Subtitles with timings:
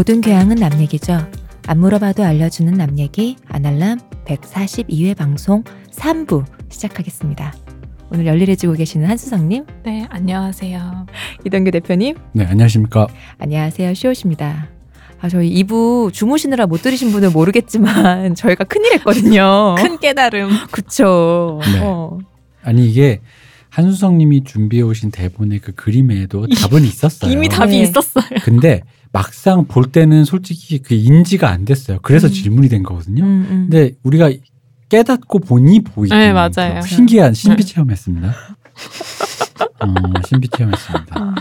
[0.00, 1.30] 모든 교양은 남 얘기죠.
[1.66, 7.52] 안 물어봐도 알려주는 남 얘기 아날람 142회 방송 3부 시작하겠습니다.
[8.10, 11.06] 오늘 열일해주고 계시는 한수성님, 네, 안녕하세요.
[11.44, 13.08] 이동규 대표님, 네, 안녕하십니까.
[13.36, 13.92] 안녕하세요.
[13.92, 14.70] 시옷입니다.
[15.20, 19.74] 아, 저희 2부 주무시느라 못 들으신 분은 모르겠지만 저희가 큰일 했거든요.
[19.76, 20.48] 큰 깨달음.
[20.70, 21.60] 그쵸.
[21.74, 21.80] 네.
[21.82, 22.16] 어.
[22.62, 23.20] 아니 이게
[23.68, 27.30] 한수성 님이 준비해 오신 대본의 그 그림에도 답은 있었어요.
[27.30, 27.82] 이미 답이 네.
[27.82, 28.24] 있었어요.
[28.42, 28.80] 근데
[29.12, 31.98] 막상 볼 때는 솔직히 그 인지가 안 됐어요.
[32.02, 32.32] 그래서 음.
[32.32, 33.24] 질문이 된 거거든요.
[33.24, 33.68] 음, 음.
[33.68, 34.30] 근데 우리가
[34.88, 36.14] 깨닫고 보니 보이죠.
[36.14, 36.82] 네, 맞아요.
[36.82, 38.34] 신기한 신비 체험했습니다.
[39.80, 39.94] 어,
[40.26, 41.22] 신비 체험했습니다.
[41.22, 41.34] 어.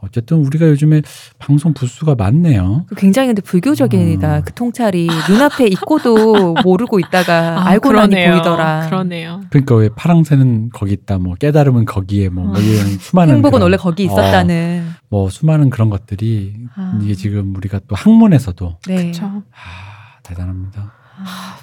[0.00, 1.02] 어쨌든 우리가 요즘에
[1.38, 2.86] 방송 부수가 많네요.
[2.96, 4.36] 굉장히 근데 불교적이다.
[4.36, 4.42] 음.
[4.44, 8.14] 그 통찰이 눈앞에 있고도 모르고 있다가 아, 알고 나니.
[8.14, 8.86] 보이더라.
[8.88, 9.40] 그러네요.
[9.50, 13.76] 그러니까 왜 파랑새는 거기 있다, 뭐 깨달음은 거기에 뭐, 뭐 이런 수많은 행복은 그런, 원래
[13.76, 14.86] 거기 있었다는.
[14.88, 16.98] 어, 뭐 수많은 그런 것들이 아.
[17.02, 19.12] 이게 지금 우리가 또 학문에서도 네.
[19.12, 20.92] 저 아, 대단합니다.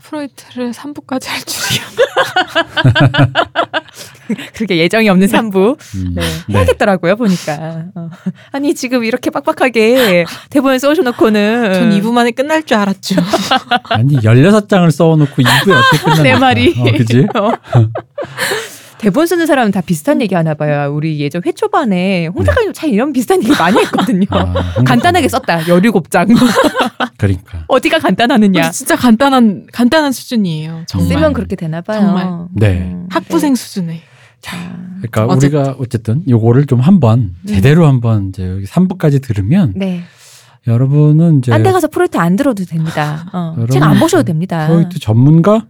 [0.04, 1.84] 프로이트를 3부까지 할 줄이야.
[4.56, 5.78] 그렇게 예정이 없는 3부.
[5.96, 6.22] 음, 네.
[6.48, 6.56] 네.
[6.56, 7.86] 해야겠더라고요, 보니까.
[7.96, 8.10] 어.
[8.52, 11.74] 아니, 지금 이렇게 빡빡하게 대본을 써주놓고는.
[11.74, 13.16] 전 2부 만에 끝날 줄 알았죠.
[13.90, 16.24] 아니 16장을 써놓고 2부에 어떻게 끝나?
[16.24, 16.74] 내 말이.
[16.78, 17.28] 어, 그지?
[17.36, 17.52] 어.
[19.02, 20.94] 대본 쓰는 사람은 다 비슷한 얘기 하나 봐요.
[20.94, 24.26] 우리 예전 회 초반에 홍 작가님 참 이런 비슷한 얘기 많이 했거든요.
[24.30, 24.54] 아,
[24.86, 25.62] 간단하게 썼다.
[25.62, 26.28] 17장.
[27.18, 27.66] 그러니까.
[27.68, 28.70] 어디가 간단하느냐.
[28.70, 30.84] 진짜 간단한 간단한 수준이에요.
[30.88, 31.08] 정말.
[31.10, 32.00] 쓰면 그렇게 되나 봐요.
[32.00, 32.48] 정말.
[32.54, 32.92] 네.
[32.94, 34.02] 음, 학부생 수준에.
[34.40, 34.56] 자,
[34.98, 35.60] 그러니까 어쨌든.
[35.60, 37.48] 우리가 어쨌든 요거를 좀 한번 음.
[37.48, 40.02] 제대로 한번 이제 여기 3부까지 들으면 네.
[40.68, 43.28] 여러분은 이제 딴 데 가서 프로이트 안 들어도 됩니다.
[43.34, 43.54] 어.
[43.58, 44.68] 여러분, 책안 보셔도 됩니다.
[44.68, 45.66] 프로이트 전문가?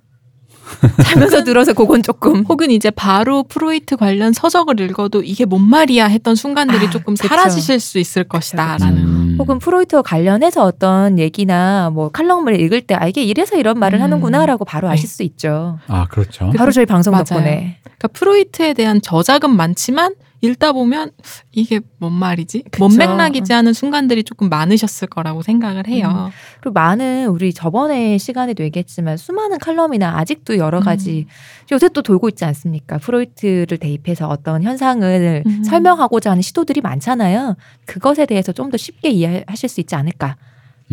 [1.03, 2.43] 자면서 들어서 그건 조금.
[2.47, 7.27] 혹은 이제 바로 프로이트 관련 서적을 읽어도 이게 뭔 말이야 했던 순간들이 아, 조금 그쵸.
[7.27, 8.97] 사라지실 수 있을 것이다라는.
[8.97, 9.35] 음.
[9.39, 14.03] 혹은 프로이트와 관련해서 어떤 얘기나 뭐 칼럼을 읽을 때 아, 이게 이래서 이런 말을 음.
[14.03, 14.93] 하는구나라고 바로 네.
[14.93, 15.79] 아실 수 있죠.
[15.87, 16.51] 아 그렇죠.
[16.55, 17.23] 바로 저희 방송 맞아요.
[17.25, 17.77] 덕분에.
[17.83, 21.11] 그러니까 프로이트에 대한 저작은 많지만 읽다 보면
[21.51, 22.63] 이게 뭔 말이지?
[22.71, 22.79] 그쵸.
[22.79, 25.91] 뭔 맥락이지 하는 순간들이 조금 많으셨을 거라고 생각을 음.
[25.91, 26.31] 해요.
[26.59, 30.83] 그리고 많은 우리 저번에 시간에도 얘기했지만 수많은 칼럼이나 아직도 여러 음.
[30.83, 31.27] 가지
[31.71, 32.97] 요새 또 돌고 있지 않습니까?
[32.97, 35.63] 프로이트를 대입해서 어떤 현상을 음.
[35.63, 37.55] 설명하고자 하는 시도들이 많잖아요.
[37.85, 40.37] 그것에 대해서 좀 더 쉽게 이해하실 수 있지 않을까?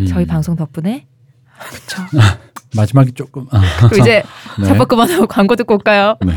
[0.00, 0.06] 음.
[0.06, 1.06] 저희 방송 덕분에.
[1.58, 2.02] 그렇죠.
[2.76, 4.22] 마지막에 조금 아, 그리고 이제
[4.58, 4.66] 네.
[4.66, 6.16] 잡아 그만하고 광고 듣고 올까요?
[6.20, 6.34] 네.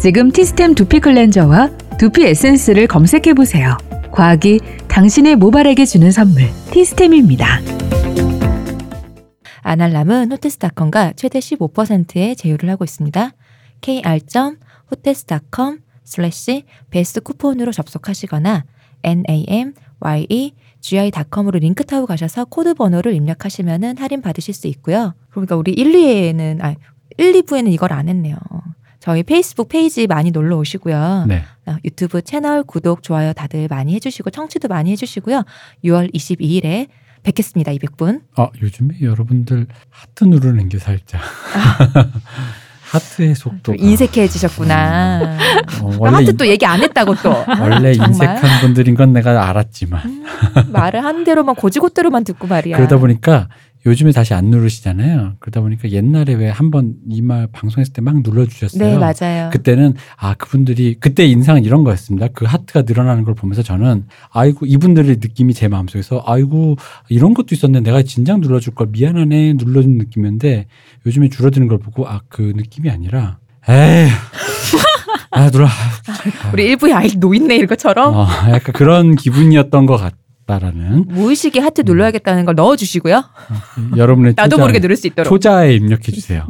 [0.00, 3.76] 지금 티스템 두피 클렌저와 두피 에센스를 검색해 보세요.
[4.12, 7.60] 과학이 당신의 모발에게 주는 선물 티스템입니다.
[9.62, 13.30] 아날람은 Hotels.com과 최대 15%의 제휴를 하고 있습니다.
[13.80, 18.64] kr.hotels.com slash best coupon으로 접속하시거나
[19.02, 25.14] namyegi.com으로 링크 타고 가셔서 코드 번호를 입력하시면 할인 받으실 수 있고요.
[25.30, 26.76] 그러니까 우리 1, 2회에는 아
[27.16, 28.36] 1, 2부에는 이걸 안 했네요.
[29.06, 31.26] 저희 페이스북 페이지 많이 놀러 오시고요.
[31.28, 31.44] 네.
[31.66, 35.44] 어, 유튜브 채널 구독, 좋아요 다들 많이 해주시고 청취도 많이 해주시고요.
[35.84, 36.88] 6월 22일에
[37.22, 37.70] 뵙겠습니다.
[37.70, 38.22] 200분.
[38.34, 41.20] 아 요즘에 여러분들 하트 누르는 게 살짝
[42.90, 45.38] 하트의 속도가 인색해지셨구나.
[45.82, 47.30] 어, 원래 원래 하트 인- 또 얘기 안 했다고 또.
[47.60, 48.08] 원래 정말?
[48.08, 50.24] 인색한 분들인 건 내가 알았지만 음,
[50.72, 52.76] 말을 한 대로만 고지고대로만 듣고 말이야.
[52.76, 53.48] 그러다 보니까
[53.86, 55.34] 요즘에 다시 안 누르시잖아요.
[55.38, 58.84] 그러다 보니까 옛날에 왜 한 번 이 말 방송했을 때 막 눌러주셨어요.
[58.84, 59.50] 네 맞아요.
[59.52, 62.28] 그때는 아 그분들이 그때 인상은 이런 거였습니다.
[62.34, 66.76] 그 하트가 늘어나는 걸 보면서 저는 아이고 이분들의 느낌이 제 마음속에서 아이고
[67.08, 70.66] 이런 것도 있었는데 내가 진작 눌러줄 걸 미안하네 눌러준 느낌이었는데
[71.06, 73.38] 요즘에 줄어드는 걸 보고 아 그 느낌이 아니라
[73.68, 74.08] 에이
[75.30, 75.70] 아 눌러 아,
[76.52, 80.14] 우리 일부에 아이 노인네 이런 것처럼 어, 약간 그런 기분이었던 것 같
[80.46, 83.22] 다라는 무의식에 하트 눌러야겠다는 걸 넣어주시고요.
[83.96, 86.46] 여러분의 나도 초자, 모르게 누를 수 있도록 초자에 입력해 주세요.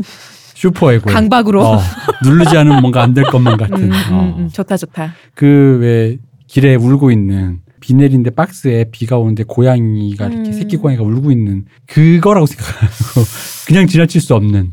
[0.55, 1.67] 슈퍼에고 강박으로.
[1.67, 1.81] 어,
[2.25, 4.35] 누르지 않으면 뭔가 안 될 것만 같은 음, 음, 어.
[4.39, 5.15] 음, 좋다 좋다.
[5.35, 10.53] 그 왜 길에 울고 있는 비 내린데 박스에 비가 오는데 고양이가 이렇게 음.
[10.53, 13.23] 새끼 고양이가 울고 있는 그거라고 생각하고
[13.67, 14.73] 그냥 지나칠 수 없는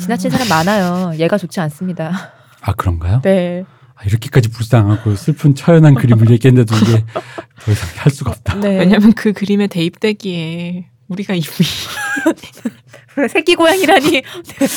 [0.00, 1.12] 지나친 사람 많아요.
[1.18, 2.32] 얘가 좋지 않습니다.
[2.62, 3.20] 아 그런가요?
[3.22, 3.64] 네.
[3.98, 7.04] 아, 이렇게까지 불쌍하고 슬픈 처연한 그림을 얘기했는데도 이게
[7.60, 8.54] 더 이상 할 수가 없다.
[8.56, 8.78] 네.
[8.78, 11.44] 왜냐면 그 그림에 대입되기에 우리가 이미
[13.28, 14.22] 새끼 고양이라니 네,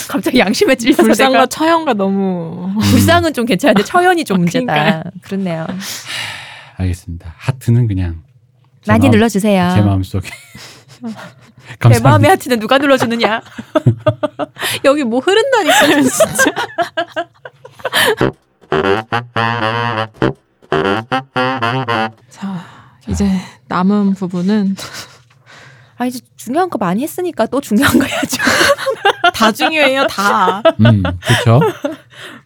[0.09, 4.65] 갑자기 양심에 찔려서 불쌍과 내가 처형과 너무 불쌍은 좀 괜찮은데 처연이 좀 아, 문제다.
[4.73, 5.03] 그러니까요.
[5.21, 5.67] 그렇네요.
[6.77, 7.35] 알겠습니다.
[7.37, 8.23] 하트는 그냥
[8.81, 9.71] 제 많이 마음- 눌러주세요.
[9.75, 10.29] 제 마음속에
[11.89, 11.99] 내.
[11.99, 13.41] 마음의 하트는 누가 눌러주느냐?
[14.85, 16.51] 여기 뭐 흐른다니까요 진짜.
[22.29, 22.65] 자
[23.07, 23.29] 이제
[23.67, 24.75] 남은 부분은
[25.97, 28.41] 아 이제 중요한 거 많이 했으니까 또 중요한 거 해야죠.
[29.35, 30.63] 다 중요해요, 다.
[30.79, 31.59] 음, 그렇죠.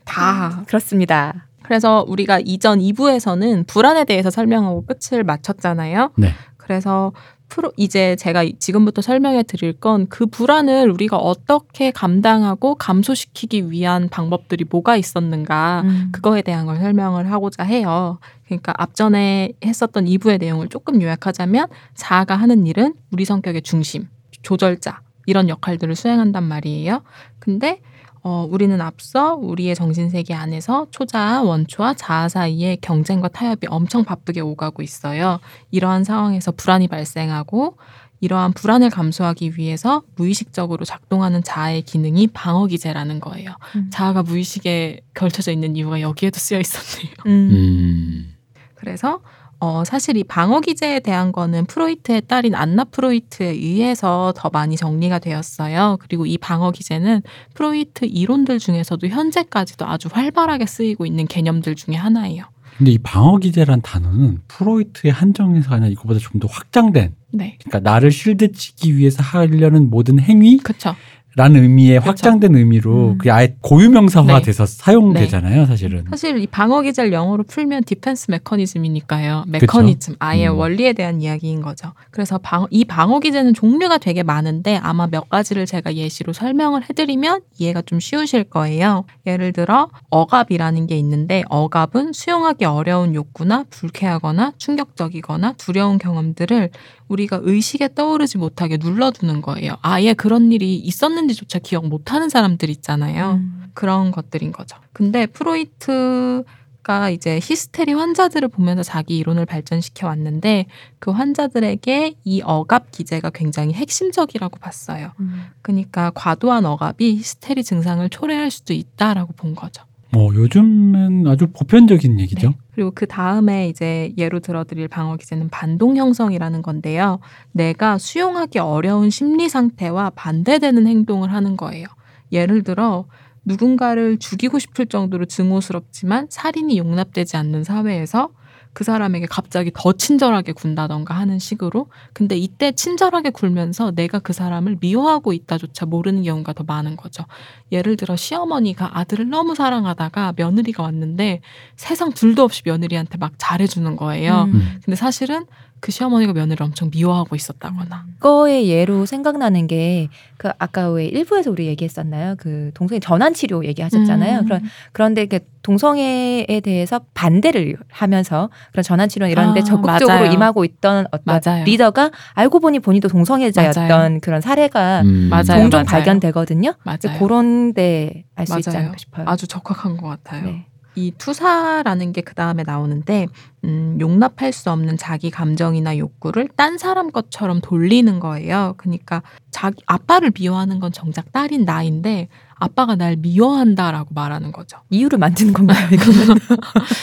[0.04, 0.64] 다.
[0.68, 1.48] 그렇습니다.
[1.64, 6.12] 그래서 우리가 이전 2부에서는 불안에 대해서 설명하고 끝을 마쳤잖아요.
[6.18, 6.34] 네.
[6.58, 7.14] 그래서
[7.48, 14.66] 프로 이제 제가 지금부터 설명해 드릴 건 그 불안을 우리가 어떻게 감당하고 감소시키기 위한 방법들이
[14.70, 16.10] 뭐가 있었는가 음.
[16.12, 18.20] 그거에 대한 걸 설명을 하고자 해요.
[18.46, 24.08] 그러니까 앞전에 했었던 2부의 내용을 조금 요약하자면 자아가 하는 일은 우리 성격의 중심,
[24.42, 27.02] 조절자 이런 역할들을 수행한단 말이에요.
[27.40, 27.82] 근데
[28.28, 34.82] 어, 우리는 앞서 우리의 정신세계 안에서 초자아, 원초와 자아 사이의 경쟁과 타협이 엄청 바쁘게 오가고
[34.82, 35.40] 있어요.
[35.70, 37.78] 이러한 상황에서 불안이 발생하고
[38.22, 43.52] 이러한 불안을 감수하기 위해서 무의식적으로 작동하는 자아의 기능이 방어 기제라는 거예요.
[43.76, 43.92] 음.
[43.92, 47.14] 자아가 무의식에 걸쳐져 있는 이유가 여기에도 쓰여 있었네요.
[47.28, 47.30] 음.
[47.52, 48.36] 음.
[48.74, 49.20] 그래서
[49.66, 55.18] 어, 사실 이 방어 기제에 대한 거는 프로이트의 딸인 안나 프로이트에 의해서 더 많이 정리가
[55.18, 55.98] 되었어요.
[56.02, 57.24] 그리고 이 방어 기제는
[57.56, 62.44] 프로이트 이론들 중에서도 현재까지도 아주 활발하게 쓰이고 있는 개념들 중에 하나예요.
[62.78, 67.58] 근데 이 방어 기제란 단어는 프로이트의 한정에서 아니라 이거보다 좀 더 확장된 네.
[67.64, 70.94] 그러니까 나를 shield치기 위해서 하려는 모든 행위 그쵸.
[71.36, 72.10] 라는 의미의 그렇죠.
[72.10, 73.18] 확장된 의미로 음.
[73.18, 74.42] 그게 아예 고유명사화 네.
[74.42, 76.06] 돼서 사용되잖아요, 사실은.
[76.10, 79.44] 사실 이 방어 기제를 영어로 풀면 defense mechanism이니까요.
[79.48, 80.58] 메커니즘, 아예 음.
[80.58, 81.92] 원리에 대한 이야기인 거죠.
[82.12, 87.42] 그래서 방어, 이 방어 기제는 종류가 되게 많은데 아마 몇 가지를 제가 예시로 설명을 해드리면
[87.58, 89.04] 이해가 좀 쉬우실 거예요.
[89.26, 96.70] 예를 들어 억압이라는 게 있는데 억압은 수용하기 어려운 욕구나 불쾌하거나 충격적이거나 두려운 경험들을
[97.08, 99.78] 우리가 의식에 떠오르지 못하게 눌러두는 거예요.
[99.82, 103.34] 아예 그런 일이 있었는지조차 기억 못하는 사람들 있잖아요.
[103.34, 103.66] 음.
[103.74, 104.78] 그런 것들인 거죠.
[104.94, 110.66] 근데 프로이트가 이제 히스테리 환자들을 보면서 자기 이론을 발전시켜 왔는데
[111.00, 115.12] 그 환자들에게 이 억압 기제가 굉장히 핵심적이라고 봤어요.
[115.20, 115.44] 음.
[115.62, 119.84] 그러니까 과도한 억압이 히스테리 증상을 초래할 수도 있다라고 본 거죠.
[120.12, 122.50] 뭐 요즘은 아주 보편적인 얘기죠.
[122.50, 122.56] 네.
[122.76, 127.20] 그리고 그 다음에 이제 예로 들어드릴 방어 기제는 반동 형성이라는 건데요.
[127.54, 131.88] 내가 수용하기 어려운 심리 상태와 반대되는 행동을 하는 거예요.
[132.34, 133.06] 예를 들어
[133.46, 138.32] 누군가를 죽이고 싶을 정도로 증오스럽지만 살인이 용납되지 않는 사회에서
[138.74, 144.80] 그 사람에게 갑자기 더 친절하게 군다던가 하는 식으로 근데 이때 친절하게 굴면서 내가 그 사람을
[144.82, 147.24] 미워하고 있다조차 모르는 경우가 더 많은 거죠.
[147.72, 151.42] 예를 들어 시어머니가 아들을 너무 사랑하다가 며느리가 왔는데
[151.76, 154.44] 세상 둘도 없이 며느리한테 막 잘해주는 거예요.
[154.44, 154.54] 음.
[154.56, 154.80] 음.
[154.84, 155.46] 근데 사실은
[155.80, 158.06] 그 시어머니가 며느리를 엄청 미워하고 있었다거나.
[158.20, 162.36] 그거의 예로 생각나는 게 그 아까 왜 일부에서 우리 얘기했었나요?
[162.38, 164.40] 그 동성애 전환 치료 얘기하셨잖아요.
[164.40, 164.46] 음.
[164.46, 170.32] 그런 그런데 그 동성애에 대해서 반대를 하면서 그런 전환 치료 이런데 아, 적극적으로 맞아요.
[170.32, 171.64] 임하고 있던 어떤 맞아요.
[171.64, 174.20] 리더가 알고 보니 본인도 동성애자였던 맞아요.
[174.22, 175.32] 그런 사례가 음.
[175.48, 175.86] 종종 맞아요.
[175.86, 176.76] 발견되거든요.
[176.84, 177.18] 맞아요.
[177.20, 178.80] 그런 데알수 있지 맞아요.
[178.80, 179.26] 않을까 싶어요.
[179.28, 180.44] 아주 적확한 것 같아요.
[180.46, 180.66] 네.
[180.98, 183.28] 이 투사라는 게 그 다음에 나오는데
[183.66, 188.76] 음, 용납할 수 없는 자기 감정이나 욕구를 딴 사람 것처럼 돌리는 거예요.
[188.78, 189.22] 그러니까
[189.52, 194.78] 자기 아빠를 미워하는 건 정작 딸인 나인데 아빠가 날 미워한다라고 말하는 거죠.
[194.90, 196.38] 이유를 만드는 건가요, 이거는?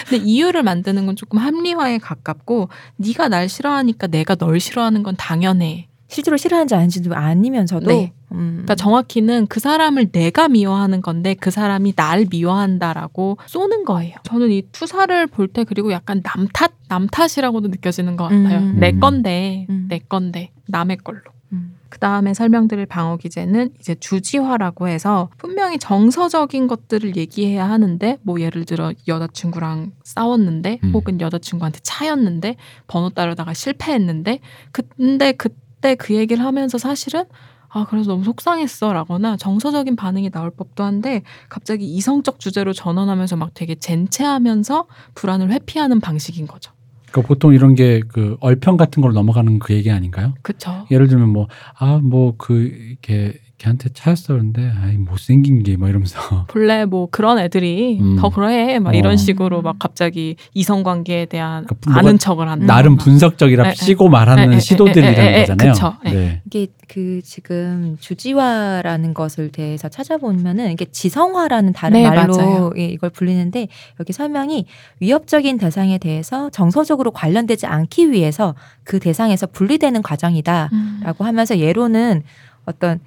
[0.09, 5.89] 근데 이유를 만드는 건 조금 합리화에 가깝고 네가 날 싫어하니까 내가 널 싫어하는 건 당연해.
[6.13, 8.13] 실제로 싫어하는지 아닌지도 아니면서도 네.
[8.33, 8.51] 음.
[8.53, 14.17] 그러니까 정확히는 그 사람을 내가 미워하는 건데 그 사람이 날 미워한다라고 쏘는 거예요.
[14.25, 18.59] 저는 이 투사를 볼 때 그리고 약간 남 탓, 남 탓이라고도 느껴지는 것 같아요.
[18.59, 18.77] 음.
[18.79, 19.87] 내 건데, 음.
[19.89, 21.21] 내 건데, 남의 걸로.
[21.53, 21.77] 음.
[21.91, 28.65] 그 다음에 설명드릴 방어 기제는 이제 주지화라고 해서 분명히 정서적인 것들을 얘기해야 하는데 뭐 예를
[28.65, 30.93] 들어 여자친구랑 싸웠는데 음.
[30.95, 34.41] 혹은 여자친구한테 차였는데 번호 따르다가 실패했는데
[34.71, 35.51] 근데 그
[35.83, 37.25] 때 그 얘기를 하면서 사실은
[37.69, 43.51] 아 그래서 너무 속상했어 라거나 정서적인 반응이 나올 법도 한데 갑자기 이성적 주제로 전환하면서 막
[43.55, 46.73] 되게 젠체하면서 불안을 회피하는 방식인 거죠.
[47.11, 50.35] 그러니까 보통 이런 게 그 얼평 같은 걸로 넘어가는 그 얘기 아닌가요?
[50.43, 50.87] 그쵸?
[50.91, 51.49] 예를 들면 뭐
[51.79, 57.99] 아 뭐 그 이렇게 걔한테 차였었는데 아이 못생긴 게 막 이러면서 본래 뭐 그런 애들이
[58.01, 58.17] 음.
[58.17, 58.93] 더 그래 막 어.
[58.93, 62.67] 이런 식으로 막 갑자기 이성 관계에 대한 그러니까 아는 척을 한다.
[62.67, 63.75] 나름 분석적이라 에, 에.
[63.75, 65.73] 씌고 말하는 시도들이라는 거잖아요.
[65.73, 65.95] 그쵸.
[66.05, 66.43] 네.
[66.47, 72.73] 이게 그 지금 주지화라는 것을 대해서 찾아보면은 이게 지성화라는 다른 네, 말로 맞아요.
[72.77, 73.69] 이- 이걸 불리는데
[74.01, 74.67] 여기 설명이
[75.01, 78.55] 위협적인 대상에 대해서 정서적으로 관련되지 않기 위해서
[78.85, 81.27] 그 대상에서 분리되는 과정이다라고 음.
[81.27, 82.23] 하면서 예로는
[82.67, 83.01] 어떤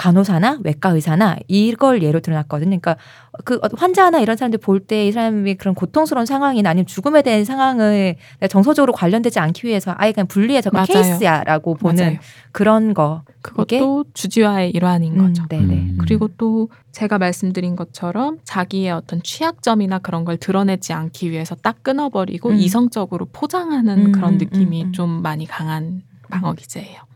[0.00, 2.70] 간호사나 외과 의사나 이걸 예로 들어놨거든요.
[2.80, 2.96] 그러니까
[3.44, 8.16] 그 환자나 이런 사람들 볼 때 이 사람이 그런 고통스러운 상황이나 아니면 죽음에 대한 상황을
[8.48, 10.86] 정서적으로 관련되지 않기 위해서 아예 그냥 분리해서 그 맞아요.
[10.86, 12.18] 케이스야라고 보는 맞아요.
[12.52, 13.24] 그런 거.
[13.42, 15.44] 그것도 주지화의 일환인 음, 거죠.
[15.48, 15.74] 네네.
[15.74, 15.98] 음.
[16.00, 22.48] 그리고 또 제가 말씀드린 것처럼 자기의 어떤 취약점이나 그런 걸 드러내지 않기 위해서 딱 끊어버리고
[22.50, 22.54] 음.
[22.56, 24.92] 이성적으로 포장하는 음, 그런 음, 느낌이 음, 음.
[24.92, 27.09] 좀 많이 강한 방어 기제예요.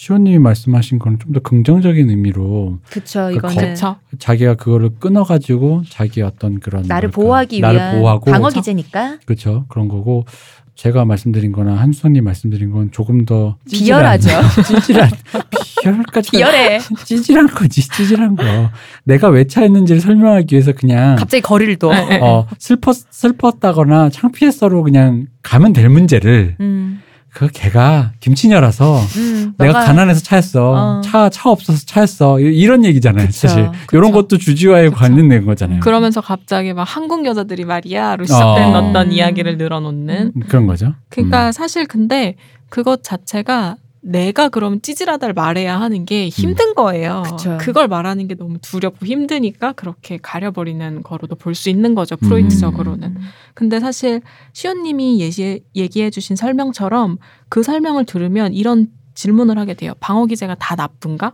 [0.00, 3.28] 시원님이 말씀하신 거는 좀 더 긍정적인 의미로 그쵸.
[3.30, 3.96] 그 이거는 그렇죠.
[4.18, 9.66] 자기가 그거를 끊어가지고 자기 어떤 그런 나를 뭐랄까, 보호하기 나를 위한 보호하고 방어 기제니까 그렇죠
[9.68, 10.24] 그런 거고
[10.74, 14.30] 제가 말씀드린-거나 한수선님 말씀드린 건 조금 더 비열하죠.
[14.66, 15.10] 찌질한
[15.82, 16.78] 비열까지 비열해.
[17.04, 18.44] 찌질한 거지 찌질한 거
[19.04, 21.90] 내가 왜 차였는지를 설명하기 위해서 그냥 갑자기 거리를 둬.
[22.22, 29.86] 어 슬퍼 슬펐다거나 창피했어로 그냥 가면 될 문제를 음, 그 걔가 김치녀라서 음, 내가 너가-
[29.86, 31.00] 가난해서 차였어 어.
[31.02, 33.96] 차차 없어서 차였어 이- 이런 얘기잖아요 그쵸, 사실 그쵸.
[33.96, 34.96] 이런 것도 주지와에 그쵸.
[34.96, 38.78] 관련된 거잖아요 그러면서 갑자기 막 한국 여자들이 말이야로 시작된 어.
[38.78, 40.32] 어떤 이야기를 늘어놓는.
[40.36, 41.52] 음, 그런 거죠 그러니까 음.
[41.52, 42.34] 사실 근데
[42.68, 47.22] 그것 자체가 내가 그럼 찌질하다를 말해야 하는 게 힘든 거예요.
[47.26, 47.58] 그쵸.
[47.60, 52.16] 그걸 말하는 게 너무 두렵고 힘드니까 그렇게 가려버리는 거로도 볼 수 있는 거죠.
[52.16, 53.08] 프로이트적으로는.
[53.08, 53.20] 음.
[53.54, 54.22] 근데 사실
[54.54, 57.18] 시온님이 예시, 얘기해주신 설명처럼
[57.50, 59.92] 그 설명을 들으면 이런 질문을 하게 돼요.
[60.00, 61.32] 방어 기제가 다 나쁜가?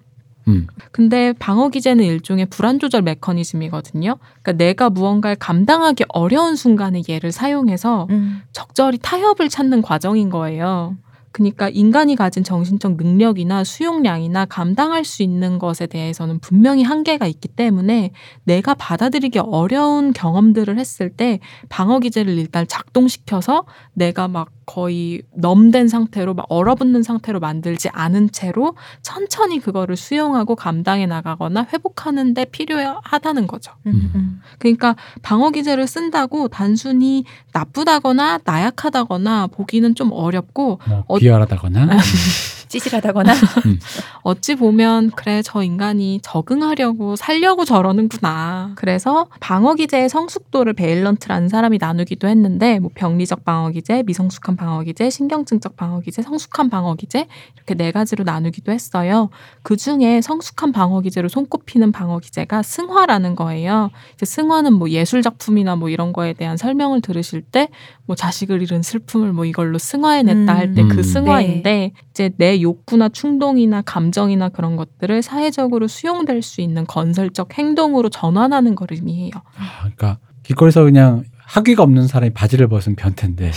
[0.49, 0.67] 음.
[0.91, 4.17] 근데 방어 기제는 일종의 불안 조절 메커니즘이거든요.
[4.43, 8.43] 그러니까 내가 무언가를 감당하기 어려운 순간에 얘를 사용해서 음.
[8.53, 10.97] 적절히 타협을 찾는 과정인 거예요.
[11.37, 18.13] 그러니까 인간이 가진 정신적 능력이나 수용량이나 감당할 수 있는 것에 대해서는 분명히 한계가 있기 때문에
[18.45, 26.35] 내가 받아들이기 어려운 경험들을 했을 때 방어 기제를 일단 작동시켜서 내가 막 거의 넘된 상태로
[26.35, 33.73] 막 얼어붙는 상태로 만들지 않은 채로 천천히 그거를 수용하고 감당해 나가거나 회복하는 데 필요하다는 거죠.
[33.87, 34.41] 음, 음.
[34.59, 41.97] 그러니까 방어 기제를 쓴다고 단순히 나쁘다거나 나약하다거나 보기는 좀 어렵고 뭐 어- 비열하다거나
[42.77, 43.33] 찌질하다거나
[44.23, 48.73] 어찌 보면 그래 저 인간이 적응하려고 살려고 저러는구나.
[48.77, 55.09] 그래서 방어 기제의 성숙도를 베일런트라는 사람이 나누기도 했는데 뭐 병리적 방어 기제, 미성숙한 방어 기제,
[55.09, 59.31] 신경증적 방어 기제, 성숙한 방어 기제 이렇게 네 가지로 나누기도 했어요.
[59.63, 63.91] 그 중에 성숙한 방어 기제로 손꼽히는 방어 기제가 승화라는 거예요.
[64.15, 67.69] 이제 승화는 뭐 예술 작품이나 뭐 이런 거에 대한 설명을 들으실 때
[68.07, 71.03] 뭐 자식을 잃은 슬픔을 뭐 이걸로 승화해냈다 할때그 음.
[71.03, 78.75] 승화인데 이제 내 욕구나 충동이나 감정이나 그런 것들을 사회적으로 수용될 수 있는 건설적 행동으로 전환하는
[78.75, 79.31] 걸 의미해요.
[79.57, 83.53] 아, 그러니까 길거리에서 그냥 학위가 없는 사람이 바지를 벗으면 변태인데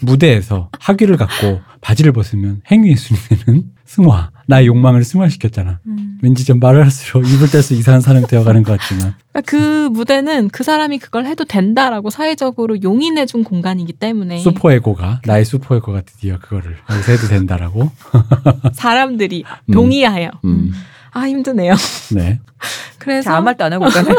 [0.00, 6.18] 무대에서 학위를 갖고 바지를 벗으면 행위 예술이 되는 승화 나의 욕망을 승화시켰잖아 음.
[6.20, 10.62] 왠지 좀 말을 할수록 입을 뗄수 이상한 사람이 되어가는 것 같지만 그러니까 그 무대는 그
[10.62, 17.28] 사람이 그걸 해도 된다라고 사회적으로 용인해준 공간이기 때문에 슈퍼에고가 나의 슈퍼에고가 드디어 그거를 여기서 해도
[17.28, 17.90] 된다라고
[18.74, 19.72] 사람들이 음.
[19.72, 20.72] 동의하여 음,
[21.12, 21.74] 아 힘드네요.
[22.14, 22.40] 네
[22.98, 24.16] 그래서 자, 아무 말도 안 하고 있잖아요.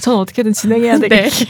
[0.00, 1.08] 저는 어떻게든 진행해야 네.
[1.08, 1.46] 되겠지.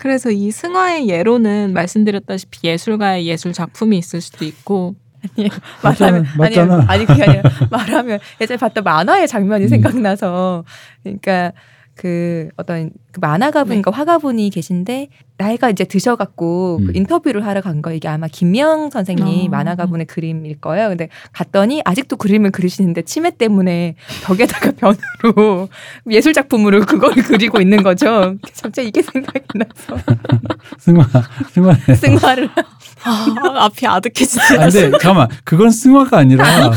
[0.00, 4.94] 그래서 이 승화의 예로는 말씀드렸다시피 예술가의 예술 작품이 있을 수도 있고.
[5.84, 6.74] 말하면 맞잖아.
[6.76, 9.68] 아니, 아니 그게 아니라 말하면 예전에 봤던 만화의 장면이 음.
[9.68, 10.64] 생각나서.
[11.02, 11.52] 그러니까
[11.96, 15.08] 그 어떤 그 만화가분인가 화가분이 계신데
[15.40, 16.96] 나이가 이제 드셔갖고 그 음.
[16.96, 19.50] 인터뷰를 하러 간거 이게 아마 김명 선생님 어.
[19.50, 20.88] 만화가분의 그림일 거예요.
[20.88, 23.94] 근데 갔더니 아직도 그림을 그리시는데 치매 때문에
[24.24, 25.70] 벽에다가 변으로
[26.10, 28.34] 예술 작품으로 그걸 그리고 있는 거죠.
[28.62, 30.02] 갑자기 이게 생각이 나서
[30.78, 31.06] 승화
[31.52, 32.50] 승화 승화를
[33.02, 33.26] 아,
[33.64, 34.44] 앞이 아득해지네.
[34.58, 36.70] 아, 근데 잠깐만 그건 승화가 아니라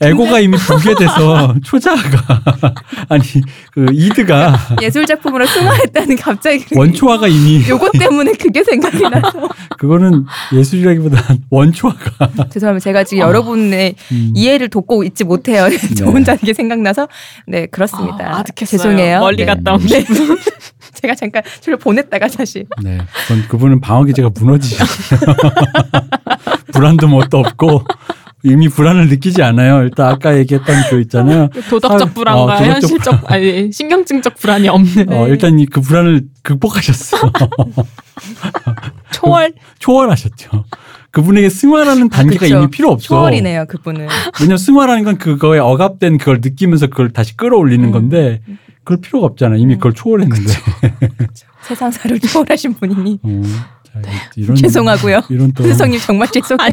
[0.00, 2.42] 에고가 이미 붕괴돼서 초자가
[3.10, 3.22] 아니
[3.72, 9.48] 그 이드가 예술 작품으로 승화했다는 갑자기 원초화가 이미 요거 때 문에 그게 생각이 나서
[9.78, 12.84] 그거는 예술이라기보다 원초화가 죄송합니다.
[12.84, 14.32] 제가 지금 여러분의 음.
[14.34, 15.68] 이해를 돕고 있지 못해요.
[15.96, 16.10] 저 네.
[16.10, 17.08] 혼자 이게 생각나서
[17.46, 18.28] 네 그렇습니다.
[18.28, 18.78] 아, 아득했어요.
[18.78, 19.20] 죄송해요.
[19.20, 19.46] 멀리 네.
[19.46, 20.04] 갔다 온 네.
[20.94, 22.98] 제가 잠깐 저를 보냈다가 다시 네,
[23.28, 25.20] 그건 그분은 방어 기제가 무너지셨어요.
[26.72, 27.84] 불안도 뭣도 없고
[28.46, 29.82] 이미 불안을 느끼지 않아요.
[29.82, 31.48] 일단 아까 얘기했던 그 있잖아요.
[31.68, 37.18] 도덕적 사- 불안과 어, 도덕적 현실적 아니 신경증적 불안이 없는 어, 일단 이그 불안을 극복하셨어.
[39.12, 40.64] 초월 초월하셨죠.
[41.10, 42.56] 그분에게 승화라는 단계가 그쵸.
[42.58, 43.06] 이미 필요 없어.
[43.08, 43.64] 초월이네요.
[43.68, 44.06] 그분은
[44.40, 47.90] 왜냐면 승화라는 건 그거에 억압된 그걸 느끼면서 그걸 다시 끌어올리는 음.
[47.92, 48.42] 건데
[48.84, 49.56] 그럴 필요가 없잖아.
[49.56, 49.78] 이미 음.
[49.78, 50.52] 그걸 초월했는데.
[51.62, 53.42] 세상사를 초월하신 분이니 어,
[53.84, 54.00] 자,
[54.36, 55.22] 이런 죄송하고요.
[55.30, 56.70] 이런 또 수성님 정말 죄송해요.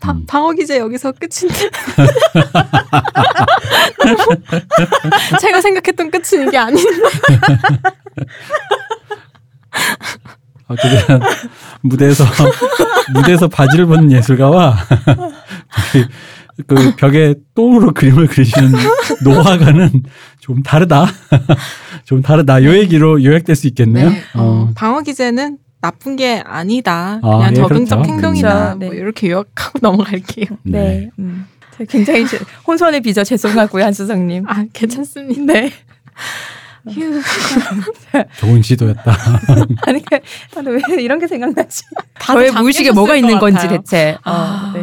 [0.00, 0.24] 바, 음.
[0.26, 1.70] 방어 기제 여기서 끝인데.
[5.40, 6.82] 제가 생각했던 끝은 이게 아닌데.
[10.68, 11.20] 어쨌든
[11.82, 12.24] 무대에서
[13.12, 14.76] 무대에서 바지를 벗는 예술가와
[16.66, 18.72] 그 벽에 똥으로 그림을 그리시는
[19.24, 20.02] 노화가는
[20.40, 21.06] 좀 다르다.
[22.04, 22.62] 좀 다르다.
[22.64, 24.10] 요 얘기로 요약될 수 있겠네요.
[24.10, 24.22] 네.
[24.34, 27.20] 어, 방어 기제는 나쁜 게 아니다.
[27.22, 28.12] 아, 그냥 예, 저등적 그렇죠.
[28.12, 28.48] 행동이다.
[28.74, 28.78] 그렇죠.
[28.78, 28.96] 뭐 네.
[28.96, 30.46] 이렇게 요약하고 넘어갈게요.
[30.64, 31.10] 네.
[31.18, 31.46] 음.
[31.78, 34.44] 제가 굉장히 제- 혼선을 빚어 죄송하고요, 한수성님.
[34.48, 35.52] 아, 괜찮습니다.
[35.52, 35.72] 네.
[36.90, 37.20] 휴.
[38.40, 39.16] 좋은 시도였다.
[39.86, 41.82] 아니, 그, 아, 왜 이런 게 생각나지?
[42.20, 43.78] 저의 잠 무의식에 뭐가 것 있는 건지 같아요.
[43.78, 44.10] 대체.
[44.24, 44.82] 어, 아, 네.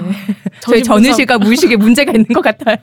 [0.62, 2.77] 저희 전의실과 무의식에 문제가 있는 것 같아요.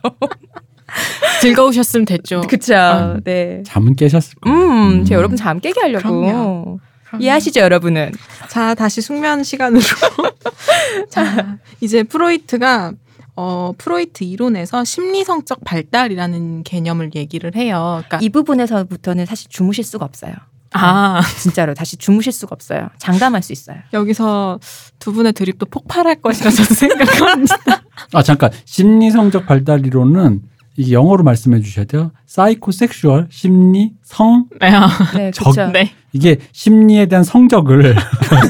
[1.41, 2.43] 즐거우셨으면 됐죠.
[2.43, 2.75] 그쵸.
[2.77, 3.63] 아, 네.
[3.67, 4.57] 잠은 깨셨을 거예요.
[4.59, 6.03] 음, 제 여러분 잠 깨게 하려고.
[6.21, 6.79] 그럼요.
[7.21, 8.13] 이해하시죠, 여러분은?
[8.49, 9.83] 자, 다시 숙면 시간으로.
[11.11, 12.93] 자, 이제 프로이트가
[13.37, 18.03] 어, 프로이트 이론에서 심리성적 발달이라는 개념을 얘기를 해요.
[18.07, 20.33] 그러니까 이 부분에서부터는 사실 주무실 수가 없어요.
[20.77, 22.89] 아, 진짜로 다시 주무실 수가 없어요.
[22.99, 23.77] 장담할 수 있어요.
[23.93, 24.59] 여기서
[24.99, 27.57] 두 분의 드립도 폭발할 것이라 저도 생각합니다.
[28.13, 30.43] 아 잠깐 심리성적 발달 이론은
[30.77, 32.11] 이게 영어로 말씀해 주셔야 돼요.
[32.27, 34.71] 사이코섹슈얼 심리 성 네.
[35.15, 35.73] 네, 적- 그렇죠.
[35.73, 35.93] 네.
[36.15, 37.95] 이게 심리에 대한 성적을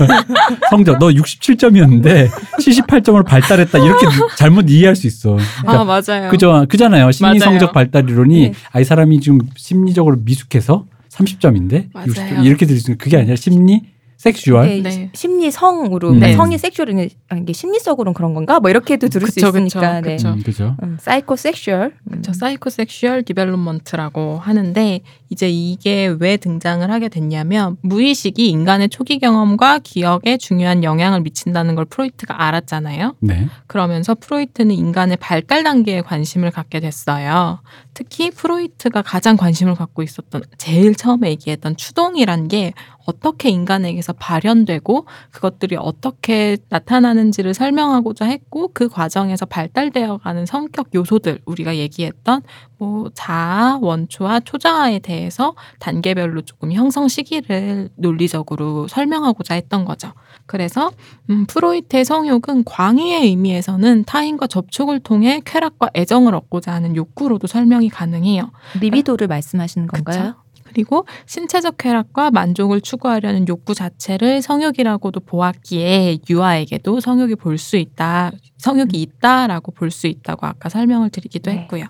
[0.71, 2.29] 성적 너 67점이었는데
[2.61, 4.07] 78점을 발달했다 이렇게
[4.37, 5.39] 잘못 이해할 수 있어.
[5.63, 6.31] 그러니까 아, 맞아요.
[6.31, 7.11] 그죠 그잖아요.
[7.11, 7.41] 심리 맞아요.
[7.41, 8.53] 성적 발달 이론이 네.
[8.71, 12.07] 아이 사람이 지금 심리적으로 미숙해서 30점인데 맞아요.
[12.09, 13.81] 60점 이렇게 있는 그게 아니라 심리
[14.25, 15.11] sexual 네, 네.
[15.13, 16.15] 심리성으로 음.
[16.15, 16.37] 그러니까 네.
[16.37, 18.59] 성이 sexual은 아, 이게 심리적으로는 그런 건가?
[18.59, 20.01] 뭐 이렇게도 들을 수 그쵸, 그쵸, 있으니까.
[20.01, 20.17] 네.
[20.17, 20.29] 그쵸.
[20.31, 20.77] 음, 그죠.
[20.83, 21.93] 음, 사이코 섹슈얼.
[22.11, 22.23] 음.
[22.23, 30.39] 저 psychosexual development라고 하는데 이제 이게 왜 등장을 하게 됐냐면 무의식이 인간의 초기 경험과 기억에
[30.39, 33.17] 중요한 영향을 미친다는 걸 프로이트가 알았잖아요.
[33.21, 33.49] 네.
[33.67, 37.61] 그러면서 프로이트는 인간의 발달 단계에 관심을 갖게 됐어요.
[37.93, 42.73] 특히 프로이트가 가장 관심을 갖고 있었던 제일 처음에 얘기했던 추동이란 게
[43.07, 51.77] 어떻게 인간에게서 발현되고 그것들이 어떻게 나타나는지를 설명하고자 했고 그 과정에서 발달되어 가는 성격 요소들 우리가
[51.77, 52.43] 얘기했던
[52.79, 60.13] 뭐 자아, 원초와 초자아에 대해서 단계별로 조금 형성 시기를 논리적으로 설명하고자 했던 거죠.
[60.47, 60.91] 그래서
[61.31, 68.51] 음, 프로이트의 성욕은 광의의 의미에서는 타인과 접촉을 통해 쾌락과 애정을 얻고자 하는 욕구로도 설명이 가능해요.
[68.81, 70.35] 리비도를 말씀하시는 건가요?
[70.35, 70.44] 그쵸?
[70.65, 78.91] 그리고 신체적 쾌락과 만족을 추구하려는 욕구 자체를 성욕이라고도 보았기에 유아에게도 성욕이 볼 수 있다, 성욕이
[78.95, 81.59] 있다라고 볼 수 있다고 아까 설명을 드리기도 네.
[81.59, 81.85] 했고요.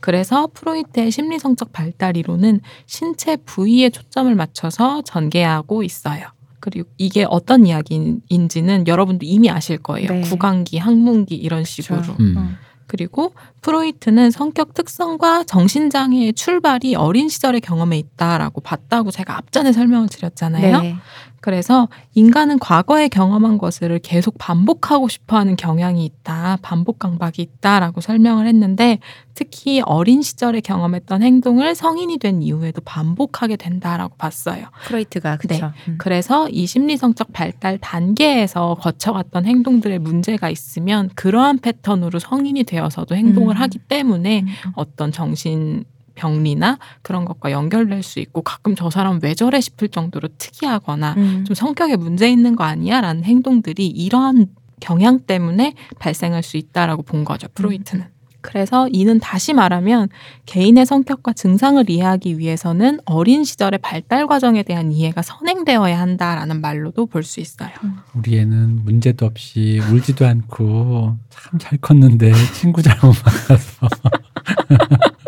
[0.00, 6.26] 그래서 프로이트의 심리성적 발달 이론은 신체 부위에 초점을 맞춰서 전개하고 있어요.
[6.60, 10.08] 그리고 이게 어떤 이야기인지는 여러분도 이미 아실 거예요.
[10.08, 10.20] 네.
[10.22, 12.00] 구강기, 항문기 이런 식으로.
[12.00, 12.16] 그쵸.
[12.20, 12.56] 음.
[12.90, 13.00] 어.
[13.00, 20.80] 그리고 프로이트는 성격 특성과 정신장애의 출발이 어린 시절의 경험에 있다라고 봤다고 제가 앞전에 설명을 드렸잖아요.
[20.80, 20.96] 네.
[21.40, 26.58] 그래서 인간은 과거에 경험한 것을 계속 반복하고 싶어 하는 경향이 있다.
[26.60, 28.98] 반복 강박이 있다라고 설명을 했는데
[29.34, 34.66] 특히 어린 시절에 경험했던 행동을 성인이 된 이후에도 반복하게 된다라고 봤어요.
[34.84, 35.72] 프로이트가 그렇죠.
[35.96, 43.62] 그래서 이 심리성적 발달 단계에서 거쳐갔던 행동들의 문제가 있으면 그러한 패턴으로 성인이 되어서도 행동을 음.
[43.62, 44.72] 하기 때문에 음.
[44.74, 45.84] 어떤 정신
[46.20, 51.44] 병리나 그런 것과 연결될 수 있고 가끔 저 사람 왜 저래 싶을 정도로 특이하거나 음.
[51.46, 53.00] 좀 성격에 문제 있는 거 아니야?
[53.00, 54.48] 라는 행동들이 이러한
[54.80, 57.48] 경향 때문에 발생할 수 있다라고 본 거죠.
[57.54, 58.04] 프로이트는.
[58.42, 60.08] 그래서 이는 다시 말하면
[60.46, 67.22] 개인의 성격과 증상을 이해하기 위해서는 어린 시절의 발달 과정에 대한 이해가 선행되어야 한다라는 말로도 볼
[67.22, 67.68] 수 있어요.
[68.14, 73.88] 우리 애는 문제도 없이 울지도 않고 참 잘 컸는데 친구 잘못 만나서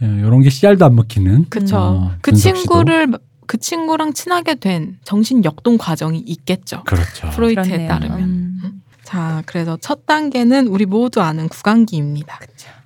[0.00, 1.76] 이런 게 씨알도 안 먹히는 그쵸.
[1.76, 2.32] 어, 그.
[2.32, 3.12] 친구를
[3.46, 6.82] 그 친구랑 친하게 된 정신 역동 과정이 있겠죠.
[6.84, 7.30] 그렇죠.
[7.30, 7.88] 프로이트에 그렇네요.
[7.88, 8.20] 따르면.
[8.20, 8.82] 음.
[9.04, 12.38] 자, 그래서 첫 단계는 우리 모두 아는 구강기입니다.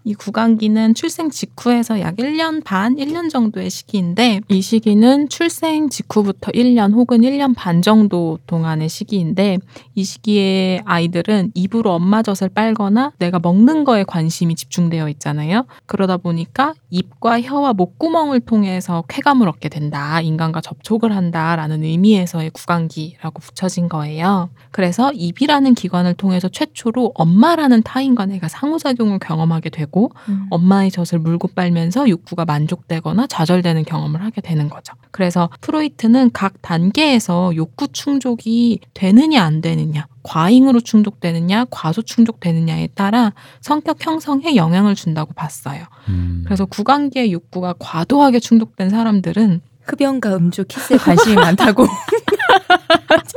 [0.06, 6.92] 이 구강기는 출생 직후에서 약 1년 반, 1년 정도의 시기인데 이 시기는 출생 직후부터 1년
[6.92, 9.58] 혹은 1년 반 정도 동안의 시기인데
[9.96, 15.66] 이 시기에 아이들은 입으로 엄마 젖을 빨거나 내가 먹는 거에 관심이 집중되어 있잖아요.
[15.86, 20.20] 그러다 보니까 입과 혀와 목구멍을 통해서 쾌감을 얻게 된다.
[20.20, 24.50] 인간과 접촉을 한다라는 의미에서의 구강기라고 붙여진 거예요.
[24.70, 30.46] 그래서 입이라는 기관을 통해서 최초로 엄마라는 타인과 내가 상호작용을 경험하게 되고 하고 음.
[30.50, 34.94] 엄마의 젖을 물고 빨면서 욕구가 만족되거나 좌절되는 경험을 하게 되는 거죠.
[35.10, 43.32] 그래서 프로이트는 각 단계에서 욕구 충족이 되느냐 안 되느냐, 과잉으로 충족되느냐, 과소 충족되느냐에 따라
[43.62, 45.84] 성격 형성에 영향을 준다고 봤어요.
[46.08, 46.42] 음.
[46.44, 51.86] 그래서 구강기의 욕구가 과도하게 충족된 사람들은 흡연과 음주, 키스에 관심이 많다고.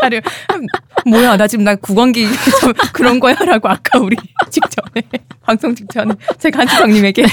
[0.01, 0.19] 자료.
[1.05, 2.27] 뭐야, 나 지금 나 구강기
[2.62, 4.15] 좀 그런 거야 라고 아까 우리
[4.49, 5.01] 직전에
[5.41, 7.25] 방송 직전에 제 간지장님에게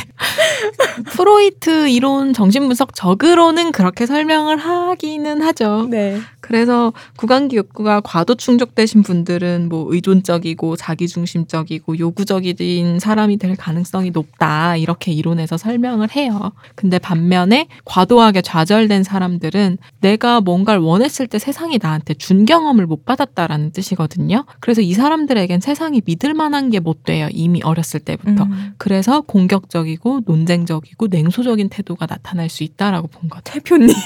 [1.10, 5.88] 프로이트 이론 정신분석 적으로는 그렇게 설명을 하기는 하죠.
[5.90, 6.20] 네.
[6.40, 14.76] 그래서 구강기 욕구가 과도 충족되신 분들은 뭐 의존적이고 자기중심적이고 요구적인 사람이 될 가능성이 높다.
[14.76, 16.52] 이렇게 이론에서 설명을 해요.
[16.76, 23.72] 근데 반면에 과도하게 좌절된 사람들은 내가 뭔가를 원했을 때 세상이 나한테 준 경험을 못 받았다라는
[23.72, 24.44] 뜻이거든요.
[24.60, 27.28] 그래서 이 사람들에겐 세상이 믿을 만한 게 못 돼요.
[27.32, 28.44] 이미 어렸을 때부터.
[28.44, 28.74] 음.
[28.76, 33.42] 그래서 공격적이고 논쟁적이고 냉소적인 태도가 나타날 수 있다라고 본 거죠.
[33.44, 33.88] 대표님.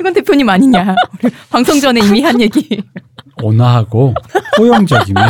[0.00, 0.94] 이건 대표님 아니냐.
[1.22, 2.82] 우리 방송 전에 이미 한 얘기.
[3.42, 4.14] 온화하고
[4.56, 5.20] 포용적이며.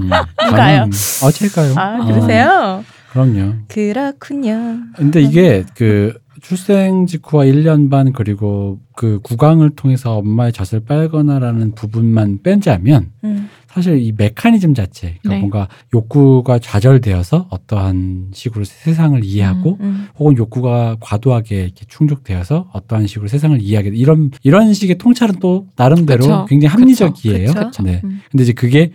[0.00, 0.10] 음,
[0.46, 0.84] 누가요?
[0.84, 1.74] 저는- 어, 제가요.
[1.76, 2.84] 아, 어, 그러세요?
[3.12, 3.54] 그럼요.
[3.68, 4.78] 그렇군요.
[4.96, 12.40] 근데 이게 그 출생 직후와 1년 반 그리고 그 구강을 통해서 엄마의 젖을 빨거나라는 부분만
[12.42, 13.48] 뺀자면 음.
[13.72, 15.38] 사실 이 메커니즘 자체 그러니까 네.
[15.38, 20.08] 뭔가 욕구가 좌절되어서 어떠한 식으로 세상을 이해하고 음.
[20.18, 23.96] 혹은 욕구가 과도하게 이렇게 충족되어서 어떠한 식으로 세상을 이해하게 돼.
[23.96, 26.46] 이런 이런 식의 통찰은 또 나름대로 그쵸.
[26.48, 27.52] 굉장히 합리적이에요.
[27.52, 27.82] 그쵸.
[27.84, 28.00] 네.
[28.02, 28.20] 음.
[28.30, 28.90] 근데 이제 그게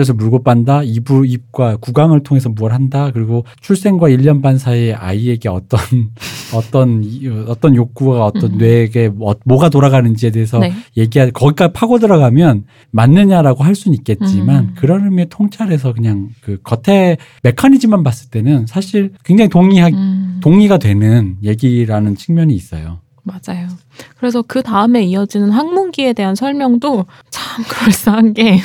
[0.00, 5.48] 젖을 물고 빤다, 입을 입과 구강을 통해서 뭘 한다, 그리고 출생과 1년 반 사이에 아이에게
[5.48, 5.80] 어떤
[6.54, 8.58] 어떤 이- 어떤 욕구가 어떤 음.
[8.58, 10.72] 뇌에게 뭐, 뭐가 돌아가는지에 대해서 네.
[10.96, 14.74] 얘기할 거기까지 파고 들어가면 맞느냐라고 할 수는 있겠 지만 음.
[14.76, 21.36] 그런 의미의 통찰에서 그냥 그 겉에 메커니즘만 봤을 때는 사실 굉장히 동의하 음, 동의가 되는
[21.42, 23.00] 얘기라는 측면이 있어요.
[23.22, 23.68] 맞아요.
[24.16, 28.60] 그래서 그 다음에 이어지는 학문기에 대한 설명도 참 그럴싸한 게